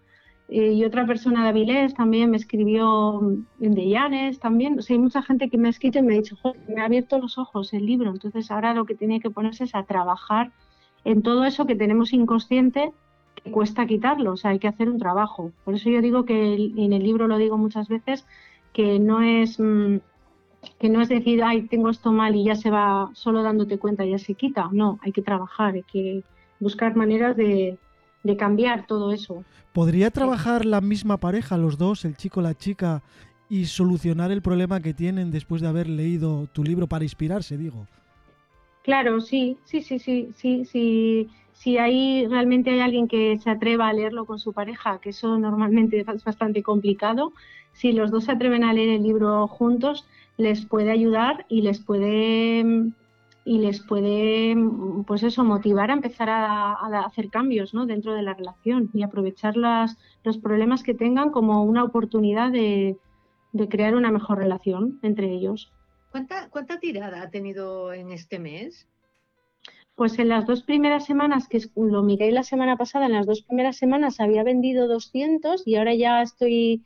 [0.49, 3.21] eh, y otra persona de Avilés también me escribió
[3.59, 4.79] de Llanes también.
[4.79, 6.37] O sea, hay mucha gente que me ha escrito y me ha dicho,
[6.69, 8.11] me ha abierto los ojos el libro.
[8.11, 10.53] Entonces ahora lo que tiene que ponerse es a trabajar
[11.05, 12.93] en todo eso que tenemos inconsciente
[13.35, 14.33] que cuesta quitarlo.
[14.33, 15.53] O sea, hay que hacer un trabajo.
[15.65, 18.27] Por eso yo digo que en el libro lo digo muchas veces,
[18.73, 19.59] que no es...
[19.59, 19.99] Mm,
[20.81, 24.05] que no es decir, ay, tengo esto mal y ya se va solo dándote cuenta,
[24.05, 24.69] ya se quita.
[24.73, 26.25] No, hay que trabajar, hay que
[26.59, 27.79] buscar maneras de,
[28.25, 29.45] de cambiar todo eso.
[29.73, 33.03] ¿Podría trabajar la misma pareja, los dos, el chico, la chica,
[33.49, 37.87] y solucionar el problema que tienen después de haber leído tu libro para inspirarse, digo?
[38.89, 41.29] Claro, sí, sí, sí, sí, sí, sí.
[41.53, 45.39] Si ahí realmente hay alguien que se atreva a leerlo con su pareja, que eso
[45.39, 47.35] normalmente es bastante complicado,
[47.75, 50.07] si los dos se atreven a leer el libro juntos,
[50.39, 52.65] les puede ayudar y les puede
[53.45, 54.57] y les puede,
[55.07, 56.73] pues eso, motivar a empezar a,
[57.05, 57.85] hacer cambios ¿no?
[57.85, 62.97] dentro de la relación y aprovechar las, los problemas que tengan como una oportunidad de,
[63.69, 65.71] crear una mejor relación entre ellos.
[66.19, 68.89] ¿Cuánta, ¿Cuánta tirada ha tenido en este mes?
[69.95, 73.43] Pues en las dos primeras semanas, que lo miré la semana pasada, en las dos
[73.43, 76.83] primeras semanas había vendido 200 y ahora ya estoy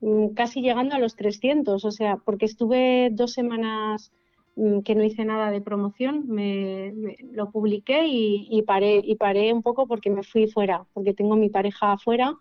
[0.00, 4.12] mm, casi llegando a los 300, o sea, porque estuve dos semanas
[4.56, 6.94] mm, que no hice nada de promoción, me,
[7.32, 11.50] lo publiqué y, paré, y paré un poco porque me fui fuera, porque tengo mi
[11.50, 12.34] pareja afuera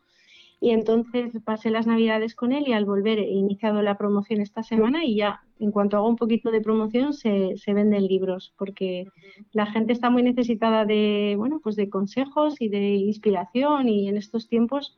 [0.61, 4.63] y entonces pasé las navidades con él y al volver he iniciado la promoción esta
[4.63, 9.07] semana y ya en cuanto hago un poquito de promoción se, se venden libros porque
[9.51, 14.17] la gente está muy necesitada de, bueno, pues de consejos y de inspiración y en
[14.17, 14.97] estos tiempos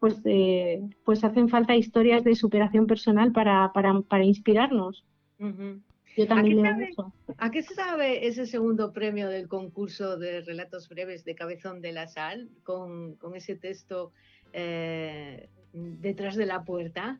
[0.00, 5.04] pues, eh, pues hacen falta historias de superación personal para, para, para inspirarnos.
[5.38, 10.88] Yo también ¿A qué, sabe, ¿A qué sabe ese segundo premio del concurso de relatos
[10.88, 14.12] breves de Cabezón de la Sal con, con ese texto
[14.52, 17.18] eh, detrás de la puerta.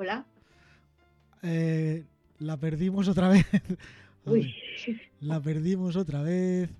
[0.00, 0.24] Hola.
[1.42, 2.06] Eh,
[2.38, 3.44] la perdimos otra vez.
[5.20, 6.70] la perdimos otra vez.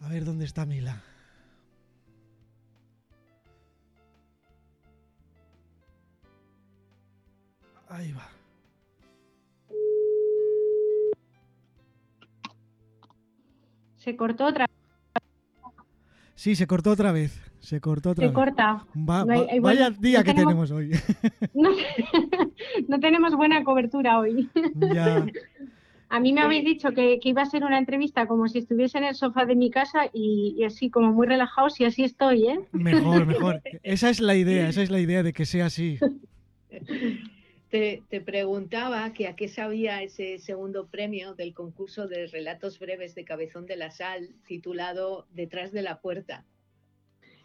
[0.00, 1.00] A ver dónde está Mila.
[7.88, 8.28] Ahí va.
[13.94, 14.66] Se cortó otra
[16.36, 17.40] Sí, se cortó otra vez.
[17.60, 18.84] Se cortó otra se corta.
[18.94, 20.90] vaya día que tenemos, hoy.
[22.88, 24.48] No, tenemos buena cobertura hoy.
[24.94, 25.26] Ya.
[26.08, 29.04] A mí me habéis dicho que, iba a ser una entrevista como si estuviese en
[29.04, 32.60] el sofá de mi casa y, así como muy relajados y así estoy, ¿eh?
[32.70, 33.60] Mejor, mejor.
[33.82, 35.98] Esa es la idea, esa es la idea de que sea así.
[38.08, 43.24] Te, preguntaba que a qué sabía ese segundo premio del concurso de relatos breves de
[43.24, 46.46] Cabezón de la Sal, titulado Detrás de la puerta.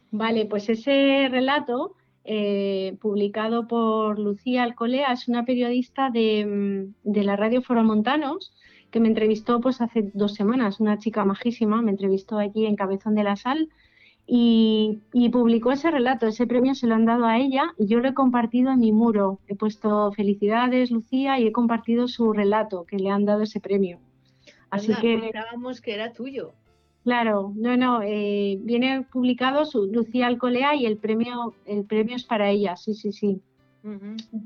[0.09, 7.23] Vale, pues ese relato, eh, publicado por Lucía Alcolea, es una periodista de, mm, de
[7.25, 8.53] la radio Foromontanos
[8.89, 13.15] que me entrevistó pues hace dos semanas, una chica majísima, me entrevistó allí en Cabezón
[13.15, 13.69] de la Sal
[14.33, 18.07] y, publicó ese relato, ese premio se lo han dado a ella y yo lo
[18.07, 19.39] he compartido en mi muro.
[19.47, 23.99] He puesto felicidades, Lucía, y he compartido su relato que le han dado ese premio.
[24.69, 26.53] Así que pensábamos que era tuyo.
[27.03, 32.23] Claro, no, no, eh, viene publicado su Lucía Alcolea y el premio, el premio es
[32.23, 33.41] para ella, sí, sí, sí.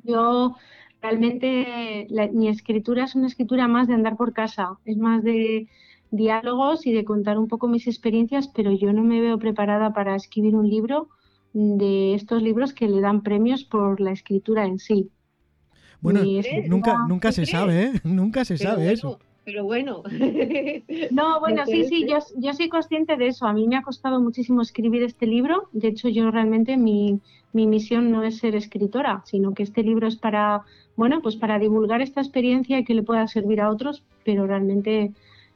[0.04, 0.56] Yo
[1.00, 5.68] realmente mi escritura es una escritura más de andar por casa, es más de
[6.16, 10.16] diálogos y de contar un poco mis experiencias, pero yo no me veo preparada para
[10.16, 11.10] escribir un libro
[11.54, 15.10] de estos libros que le dan premios por la escritura en sí.
[16.02, 16.22] Bueno,
[16.68, 17.92] nunca, nunca se sabe, ¿eh?
[18.04, 19.20] Nunca se sabe eso.
[19.46, 20.02] Pero bueno.
[21.12, 23.46] no, bueno, sí, sí, yo, yo soy consciente de eso.
[23.46, 25.70] A mí me ha costado muchísimo escribir este libro.
[25.72, 27.22] De hecho, yo realmente mi,
[27.54, 30.64] mi misión no es ser escritora, sino que este libro es para,
[30.98, 35.14] bueno, pues para divulgar esta experiencia y que le pueda servir a otros, pero realmente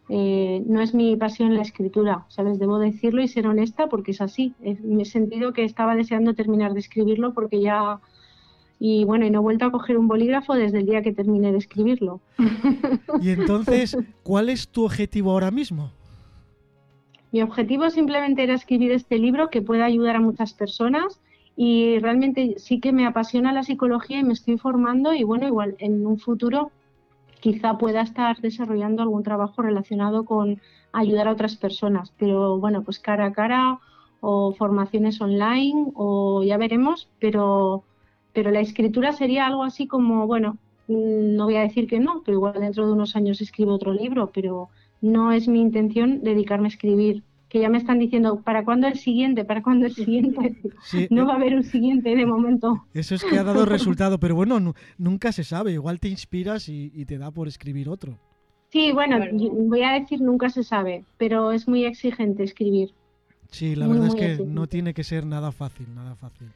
[0.10, 2.58] eh, no es mi pasión la escritura, ¿sabes?
[2.58, 4.56] Debo decirlo y ser honesta porque es así.
[4.60, 8.00] Me he sentido que estaba deseando terminar de escribirlo porque ya...
[8.82, 11.52] Y bueno, y no he vuelto a coger un bolígrafo desde el día que terminé
[11.52, 12.22] de escribirlo.
[13.22, 15.92] Y entonces, ¿cuál es tu objetivo ahora mismo?
[17.32, 21.20] Mi objetivo simplemente era escribir este libro que pueda ayudar a muchas personas
[21.58, 25.76] y realmente sí que me apasiona la psicología y me estoy formando y bueno, igual
[25.80, 26.72] en un futuro
[27.40, 33.00] quizá pueda estar desarrollando algún trabajo relacionado con ayudar a otras personas, pero bueno, pues
[33.00, 33.80] cara a cara
[34.22, 37.84] o formaciones online o ya veremos, pero,
[38.34, 42.22] pero la escritura sería algo así como, bueno, mm, no voy a decir que no,
[42.26, 44.70] pero igual dentro de unos años escribo otro libro, pero
[45.02, 48.98] no es mi intención dedicarme a escribir que ya me están diciendo, ¿para cuándo el
[48.98, 49.44] siguiente?
[49.44, 50.56] ¿Para cuándo el siguiente?
[51.10, 52.86] no va a haber un siguiente de momento.
[52.94, 57.06] Eso es que ha dado resultado, pero bueno, nunca se sabe, igual te inspiras y,
[57.06, 58.18] te da por escribir otro.
[58.72, 62.94] Sí, bueno, voy a decir nunca se sabe, pero es muy exigente escribir.
[63.50, 66.50] Sí, la verdad es que no tiene que ser nada fácil, nada fácil.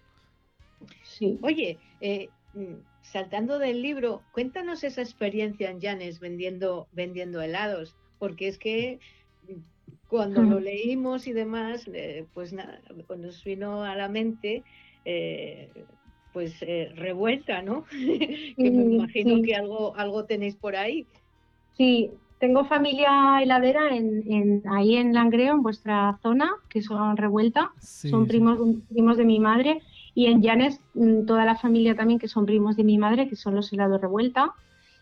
[1.01, 1.39] Sí.
[1.41, 8.47] Oye, eh, mm, saltando del libro, cuéntanos esa experiencia en Llanes vendiendo, vendiendo helados, porque
[8.47, 8.99] es que
[10.07, 12.79] cuando lo leímos y demás, eh, pues nada,
[13.17, 14.63] nos vino a la mente
[15.05, 15.69] eh,
[16.33, 17.85] pues eh, revuelta, ¿no?
[17.91, 21.05] que me imagino que algo, algo tenéis por ahí.
[21.73, 28.27] Sí, tengo familia heladera en, ahí en Langreo, en vuestra zona, que son revuelta, son
[28.27, 29.81] primos, primos de mi madre,
[30.15, 33.35] y en Llanes mm, toda la familia también que son primos de mi madre, que
[33.35, 34.53] son los helados revuelta.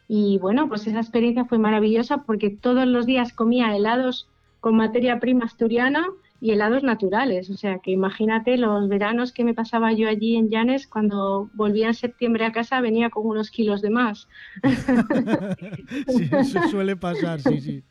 [0.08, 4.28] Y bueno, pues esa experiencia fue maravillosa porque todos los días comía helados
[4.62, 6.08] con materia prima asturiana
[6.40, 7.50] y helados naturales.
[7.50, 11.88] O sea, que imagínate los veranos que me pasaba yo allí en Llanes, cuando volvía
[11.88, 14.30] en septiembre a casa venía con unos kilos de más.
[16.08, 17.84] sí, eso suele pasar, sí, sí.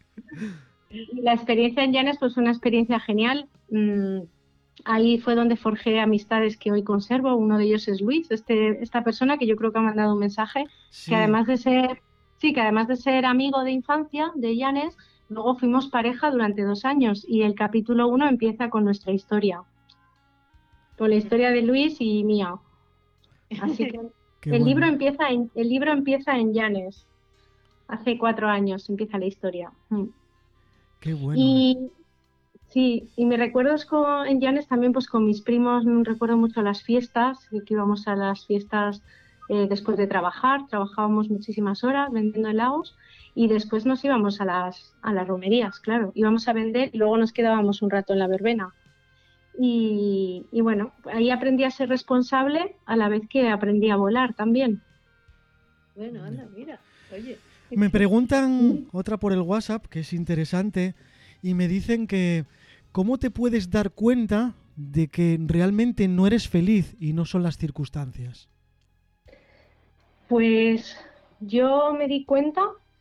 [1.12, 3.48] La experiencia en Llanes pues fue una experiencia genial.
[3.70, 4.20] Mm,
[4.84, 7.34] ahí fue donde forjé amistades que hoy conservo.
[7.34, 10.20] Uno de ellos es Luis, este, esta persona que yo creo que ha mandado un
[10.20, 10.66] mensaje,
[11.06, 12.00] que además de ser,
[12.38, 14.96] sí, que además de ser amigo de infancia de Janes,
[15.30, 19.62] luego fuimos pareja durante dos años y el capítulo uno empieza con nuestra historia,
[20.98, 22.56] con la historia de Luis y mía.
[23.62, 24.00] Así que
[24.56, 27.06] el libro empieza en, el libro empieza en Llanes.
[27.86, 29.72] Hace cuatro años empieza la historia.
[29.88, 30.04] Mm.
[31.00, 31.40] Qué bueno.
[31.40, 31.90] Y
[32.68, 36.60] sí, y me recuerdos con, en Llanes también pues con mis primos, me recuerdo mucho
[36.60, 39.02] las fiestas, que íbamos a las fiestas
[39.48, 42.96] eh, después de trabajar, trabajábamos muchísimas horas vendiendo helados
[43.40, 47.16] y después nos íbamos a las, a las romerías, claro, íbamos a vender y luego
[47.16, 48.74] nos quedábamos un rato en la verbena.
[49.58, 54.82] Y, bueno, ahí aprendí a ser responsable a la vez que aprendí a volar también.
[55.96, 56.80] Bueno, anda, mira,
[57.14, 57.38] oye.
[57.70, 60.94] Me preguntan otra por el WhatsApp, que es interesante,
[61.42, 62.44] y me dicen que
[62.92, 67.56] ¿cómo te puedes dar cuenta de que realmente no eres feliz y no son las
[67.56, 68.50] circunstancias?
[70.28, 70.94] Pues
[71.40, 72.60] yo me di cuenta,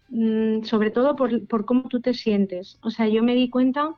[0.10, 2.78] mm, sobre todo por, por, cómo tú te sientes.
[2.82, 3.96] O sea, yo me di cuenta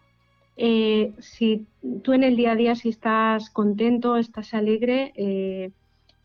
[0.58, 1.66] eh, si
[2.04, 5.72] tú en el día a día, si estás contento, estás alegre eh,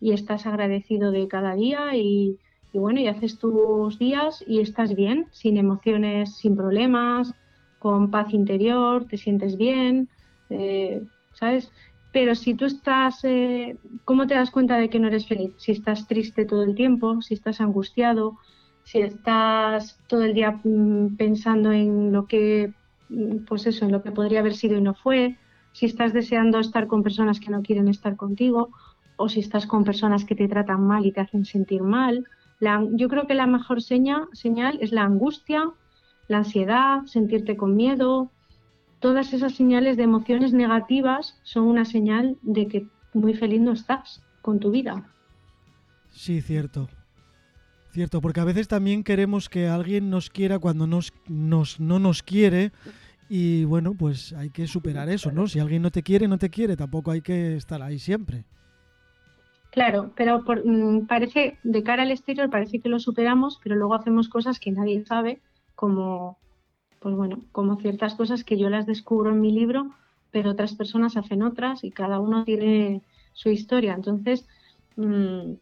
[0.01, 2.39] y estás agradecido de cada día y,
[2.75, 7.33] bueno, y haces tus días y estás bien, sin emociones, sin problemas,
[7.79, 10.11] con paz interior, te sientes bien,
[10.51, 11.73] eh, ¿sabes?
[12.13, 13.23] Pero si tú estás,
[14.05, 15.53] ¿cómo te das cuenta de que no eres feliz?
[15.57, 18.39] Si estás triste todo el tiempo, si estás angustiado,
[18.87, 22.73] si estás todo el día mm, pensando en lo que
[23.09, 25.37] Mm, pues eso, en lo que podría haber sido y no fue,
[25.73, 28.71] si estás deseando estar con personas que no quieren estar contigo
[29.17, 32.25] o si estás con personas que te tratan mal y te hacen sentir mal.
[32.93, 35.71] yo creo que la mejor seña, señal es la angustia,
[36.29, 38.31] la ansiedad, sentirte con miedo.
[39.01, 44.23] Todas esas señales de emociones negativas son una señal de que muy feliz no estás
[44.43, 45.05] con tu vida.
[46.11, 46.89] Sí, cierto.
[47.97, 52.23] Cierto, porque a veces también queremos que alguien nos quiera cuando nos, nos, no nos
[52.23, 52.71] quiere
[53.31, 55.47] y bueno, pues hay que superar eso, ¿no?
[55.49, 58.45] Si alguien no te quiere, no te quiere, tampoco hay que estar ahí siempre.
[59.71, 64.29] Claro, pero mm, parece, de cara al exterior parece que lo superamos, pero luego hacemos
[64.29, 65.41] cosas que nadie sabe,
[65.75, 66.37] como,
[67.01, 69.91] pues bueno, como ciertas cosas que yo las descubro en mi libro,
[70.33, 73.01] pero otras personas hacen otras y cada uno tiene
[73.33, 73.95] su historia.
[73.95, 74.47] Entonces,
[74.97, 75.55] mm,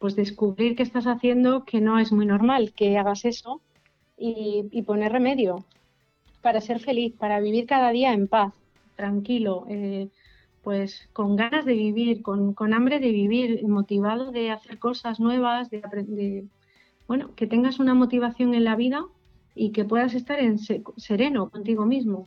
[0.00, 3.60] pues descubrir qué estás haciendo que no es muy normal que hagas eso
[4.16, 5.64] y, poner remedio
[6.40, 8.54] para ser feliz, para vivir cada día en paz,
[8.96, 10.08] tranquilo, eh,
[10.62, 15.82] pues con ganas de vivir, con, hambre de vivir, motivado de hacer cosas nuevas, de,
[15.84, 16.44] aprender,
[17.06, 19.04] bueno, que tengas una motivación en la vida
[19.54, 20.58] y que puedas estar en
[20.96, 22.26] sereno contigo mismo.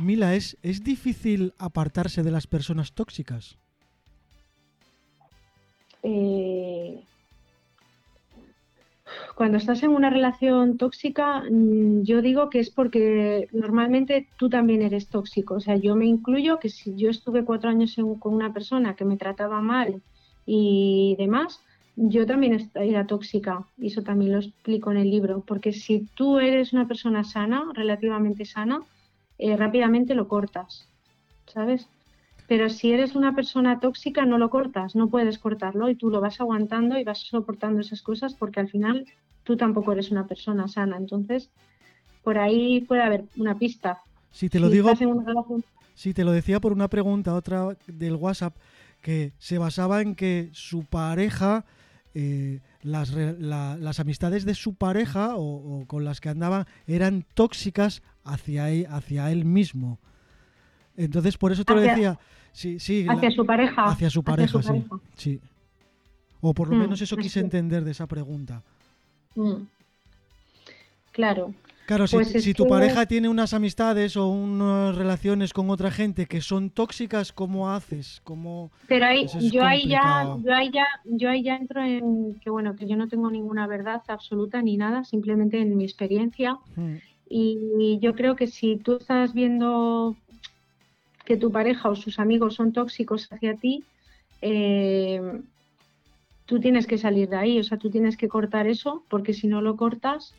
[0.00, 3.58] Mila, ¿es, ¿es difícil apartarse de las personas tóxicas?
[6.08, 7.02] Eh,
[9.34, 14.82] cuando estás en una relación tóxica, mm, yo digo que es porque normalmente tú también
[14.82, 15.54] eres tóxico.
[15.54, 19.04] O sea, yo me incluyo que si yo estuve cuatro años con una persona que
[19.04, 20.00] me trataba mal
[20.46, 21.60] y demás,
[21.96, 23.66] yo también era tóxica.
[23.76, 25.42] Y eso también lo explico en el libro.
[25.44, 28.80] Porque si tú eres una persona sana, relativamente sana,
[29.38, 30.88] eh, rápidamente lo cortas.
[31.46, 31.88] ¿Sabes?
[32.46, 36.20] Pero si eres una persona tóxica, no lo cortas, no puedes cortarlo y tú lo
[36.20, 39.04] vas aguantando y vas soportando esas cosas porque al final
[39.42, 40.96] tú tampoco eres una persona sana.
[40.96, 41.50] Entonces,
[42.22, 44.02] por ahí puede haber una pista.
[44.30, 44.90] Si te lo digo,
[45.94, 48.56] si te lo decía por una pregunta, otra del WhatsApp,
[49.00, 51.64] que se basaba en que su pareja,
[52.14, 58.70] eh, las, las, amistades de su pareja o, con las que andaba eran tóxicas hacia
[58.70, 60.00] él, hacia él mismo.
[60.96, 62.18] Entonces, por eso te lo decía.
[62.52, 63.84] Sí, sí, hacia su pareja.
[63.84, 64.60] Hacia su pareja,
[65.14, 65.40] sí,
[66.40, 68.62] O por lo mm, menos eso quise entender de esa pregunta.
[69.34, 69.64] Mm.
[71.12, 71.52] Claro.
[71.86, 76.40] Claro, si, pues tu pareja tiene unas amistades o unas relaciones con otra gente que
[76.40, 78.20] son tóxicas, ¿cómo haces?
[78.24, 78.72] ¿Cómo...
[78.88, 82.74] Pero ahí, yo ahí ya, yo ahí ya, yo ahí ya entro en que bueno,
[82.74, 86.58] que yo no tengo ninguna verdad absoluta ni nada, simplemente en mi experiencia.
[86.74, 86.96] Mm.
[87.28, 90.16] Y yo creo que si tú estás viendo
[91.26, 93.84] que tu pareja o sus amigos son tóxicos hacia ti,
[94.40, 95.42] eh,
[96.46, 99.48] tú tienes que salir de ahí, o sea, tú tienes que cortar eso, porque si
[99.48, 100.34] no lo cortas,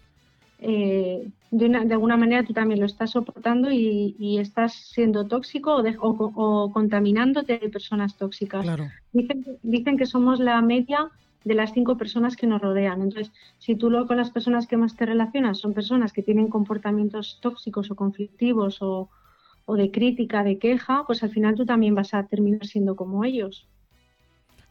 [0.60, 7.60] eh, de, alguna manera tú también lo estás soportando y, estás siendo tóxico o, contaminándote
[7.60, 8.66] de personas tóxicas.
[9.12, 11.12] Dicen, dicen, que somos la media
[11.44, 13.02] de las cinco personas que nos rodean.
[13.02, 16.48] Entonces, si tú lo, con las personas que más te relacionas son personas que tienen
[16.48, 19.10] comportamientos tóxicos o conflictivos o,
[19.68, 23.26] o de crítica, de queja, pues al final tú también vas a terminar siendo como
[23.26, 23.68] ellos.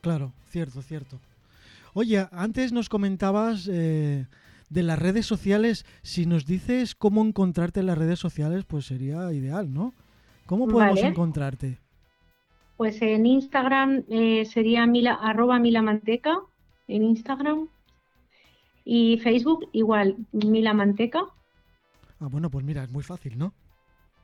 [0.01, 1.21] Claro, cierto, cierto.
[1.93, 4.27] Oye, antes nos comentabas eh,
[4.71, 5.85] de las redes sociales.
[6.03, 9.93] Si nos dices cómo encontrarte en las redes sociales, pues sería ideal, ¿no?
[10.47, 11.79] ¿Cómo podemos encontrarte?
[12.79, 16.39] Pues en Instagram eh, sería mila, arroba milamanteca,
[16.89, 17.69] en Instagram.
[18.83, 21.21] Y Facebook igual, milamanteca.
[22.19, 23.53] Ah, bueno, pues mira, es muy fácil, ¿no?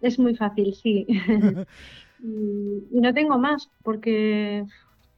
[0.02, 1.06] Es muy fácil, sí.
[2.22, 4.64] y, no tengo más, porque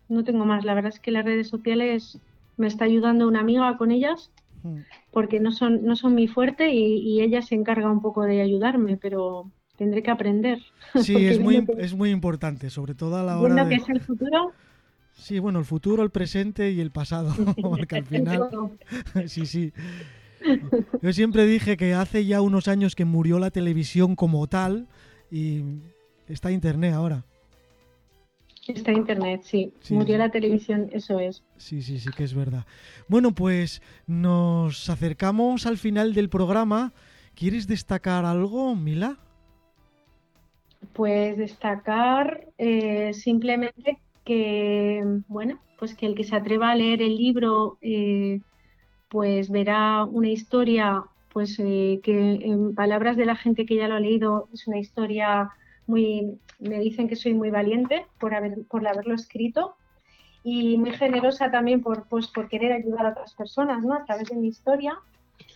[0.08, 0.64] no tengo más.
[0.64, 2.20] La verdad es que las redes sociales
[2.56, 4.30] me está ayudando una amiga con ellas,
[4.62, 4.80] hmm.
[5.10, 8.96] porque no son, no son mi fuerte y, ella se encarga un poco de ayudarme,
[8.96, 10.58] pero tendré que aprender.
[11.02, 13.70] Sí, es muy, es muy importante, sobre todo a la hora de...
[13.70, 14.52] que es el futuro.
[15.12, 17.32] Sí, bueno, el futuro, el presente y el pasado,
[17.62, 18.48] porque al final...
[19.26, 19.72] sí, sí.
[21.02, 24.88] Yo siempre dije que hace ya unos años que murió la televisión como tal
[25.30, 25.62] y
[26.28, 27.24] está Internet ahora.
[28.66, 29.72] Está Internet, sí.
[29.90, 31.42] Murió la televisión, eso es.
[31.58, 32.64] Sí, sí, sí que es verdad.
[33.08, 36.92] Bueno, pues nos acercamos al final del programa.
[37.34, 39.18] ¿Quieres destacar algo, Mila?
[40.94, 47.16] Pues destacar eh, simplemente que, bueno, pues que el que se atreva a leer el
[47.16, 48.40] libro eh,
[49.14, 53.94] pues verá una historia pues eh, que en palabras de la gente que ya lo
[53.94, 55.50] ha leído es una historia
[55.86, 58.32] muy me dicen que soy muy valiente por
[58.66, 59.76] por haberlo escrito
[60.42, 64.30] y muy generosa también por pues por querer ayudar a otras personas no a través
[64.30, 64.98] de mi historia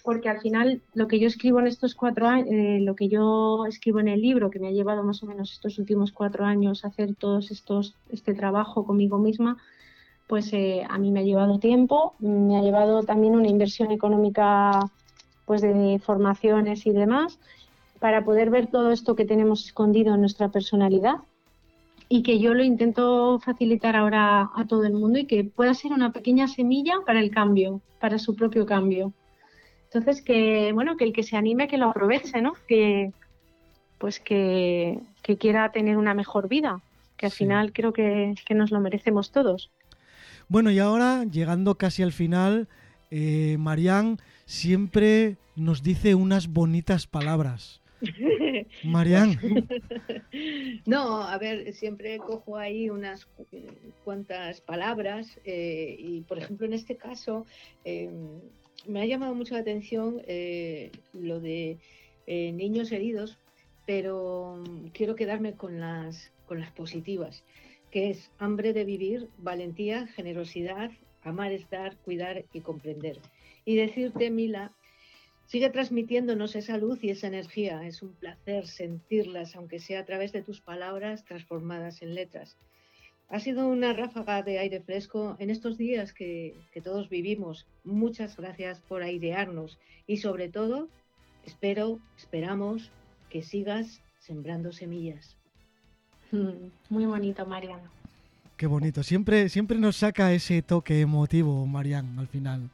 [0.04, 3.66] porque al final lo que yo escribo en estos cuatro años eh, lo que yo
[3.66, 6.84] escribo en el libro que me ha llevado más o menos estos últimos cuatro años
[6.84, 9.56] a hacer todos estos este trabajo conmigo misma
[10.28, 14.88] pues eh, a mí me ha llevado tiempo, me ha llevado también una inversión económica
[15.46, 17.40] pues de formaciones y demás
[17.98, 21.16] para poder ver todo esto que tenemos escondido en nuestra personalidad
[22.10, 25.92] y que yo lo intento facilitar ahora a todo el mundo y que pueda ser
[25.92, 29.14] una pequeña semilla para el cambio, para su propio cambio.
[29.84, 32.52] Entonces que bueno, que el que se anime que lo aproveche, ¿no?
[32.68, 33.12] Que
[33.96, 35.00] pues que,
[35.38, 36.80] quiera tener una mejor vida,
[37.16, 39.70] que al final creo que, que nos lo merecemos todos.
[40.50, 42.68] Bueno, y ahora, llegando casi al final,
[43.10, 47.82] eh, Marian siempre nos dice unas bonitas palabras.
[48.84, 49.38] Marian.
[50.86, 53.26] No, a ver, siempre cojo ahí unas
[54.04, 57.44] cuantas palabras eh, y, por ejemplo, en este caso
[57.84, 58.40] em,
[58.86, 61.78] me ha llamado mucho la atención eh, lo de
[62.26, 63.38] niños heridos,
[63.84, 67.42] pero quiero quedarme con las, con las positivas
[67.90, 70.90] que es hambre de vivir, valentía, generosidad,
[71.22, 73.18] amar es dar, cuidar y comprender.
[73.64, 74.72] Y decirte, Mila,
[75.46, 77.86] sigue transmitiéndonos esa luz y esa energía.
[77.86, 82.56] Es un placer sentirlas, aunque sea a través de tus palabras transformadas en letras.
[83.28, 87.66] Ha sido una ráfaga de aire fresco en estos días que, que todos vivimos.
[87.84, 90.88] Muchas gracias por airearnos y sobre todo,
[91.44, 92.90] espero, esperamos
[93.28, 95.37] que sigas sembrando semillas.
[96.30, 97.88] Mm, muy bonito, Mariano.
[98.56, 99.02] Qué bonito.
[99.02, 102.68] Siempre, siempre nos saca ese toque emotivo, Marian, al final.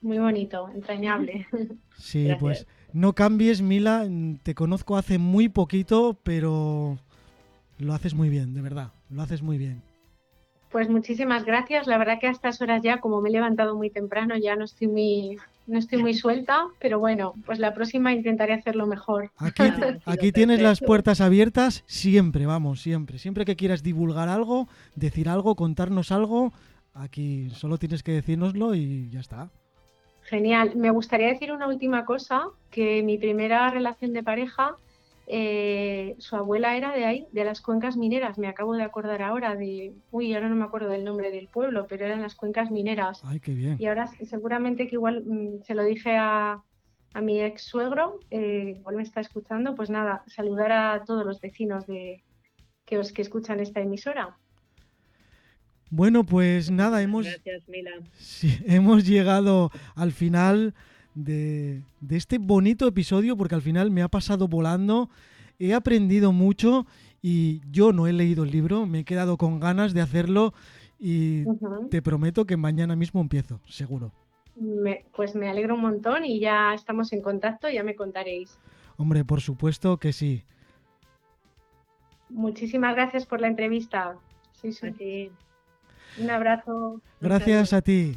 [0.00, 1.46] Muy bonito, entrañable.
[1.98, 4.08] Sí, pues no cambies, Mila.
[4.42, 6.96] Te conozco hace muy poquito, pero
[7.78, 8.88] lo haces muy bien, de verdad.
[9.10, 9.82] Lo haces muy bien.
[10.70, 11.86] Pues muchísimas gracias.
[11.86, 14.64] La verdad que a estas horas ya, como me he levantado muy temprano, ya no
[14.64, 15.38] estoy muy,
[15.70, 19.30] no estoy muy suelta, pero bueno, pues la próxima intentaré hacerlo mejor.
[20.04, 23.18] Aquí, tienes las puertas abiertas siempre, vamos, siempre.
[23.18, 26.52] Siempre que quieras divulgar algo, decir algo, contarnos algo,
[26.94, 29.50] aquí solo tienes que decírnoslo y ya está.
[30.22, 30.76] Genial.
[30.76, 34.76] Me gustaría decir una última cosa, que mi primera relación de pareja
[35.26, 39.54] eh, su abuela era de ahí, de las cuencas mineras, me acabo de acordar ahora
[39.54, 43.22] de, uy, ahora no me acuerdo del nombre del pueblo, pero eran las cuencas mineras.
[43.24, 43.76] Ay, qué bien.
[43.78, 46.62] Y ahora seguramente que igual mm, se lo dije a,
[47.22, 51.86] mi ex suegro, eh, igual me está escuchando, pues nada, saludar a todos los vecinos
[51.86, 52.22] de
[52.84, 54.36] que os que escuchan esta emisora.
[55.90, 57.90] Bueno, pues nada, hemos, Gracias, Mila.
[58.14, 60.74] Sí, hemos llegado al final
[61.14, 65.10] de, este bonito episodio porque al final me ha pasado volando,
[65.58, 66.86] he aprendido mucho
[67.22, 70.54] y yo no he leído el libro, me he quedado con ganas de hacerlo
[70.98, 71.44] y
[71.90, 74.12] te prometo que mañana mismo empiezo, seguro.
[75.14, 78.58] pues me alegro un montón y ya estamos en contacto, ya me contaréis.
[78.96, 80.44] Hombre, por supuesto que sí.
[82.28, 84.16] Muchísimas gracias por la entrevista.
[84.52, 85.30] Sí, sí.
[86.18, 87.00] Un abrazo.
[87.20, 88.16] Gracias a ti.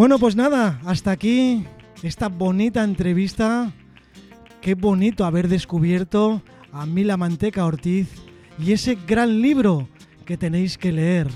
[0.00, 1.66] Bueno, pues nada, hasta aquí
[2.02, 3.70] esta bonita entrevista.
[4.62, 6.40] Qué bonito haber descubierto
[6.72, 8.08] a Mila Manteca Ortiz
[8.58, 9.90] y ese gran libro
[10.24, 11.28] que tenéis que leer.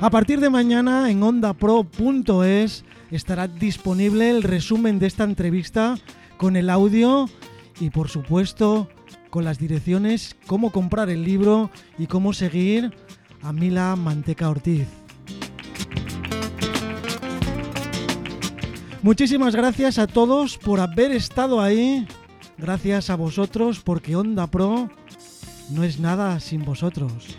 [0.00, 5.98] A partir de mañana en ondapro.es estará disponible el resumen de esta entrevista
[6.36, 7.28] con el audio
[7.80, 8.88] y por supuesto
[9.28, 11.68] con las direcciones cómo comprar el libro
[11.98, 12.92] y cómo seguir
[13.42, 14.88] a Mila Manteca Ortiz.
[19.02, 22.06] Muchísimas gracias a todos por haber estado ahí.
[22.58, 24.90] Gracias a vosotros porque Onda Pro
[25.70, 27.36] no es nada sin vosotros.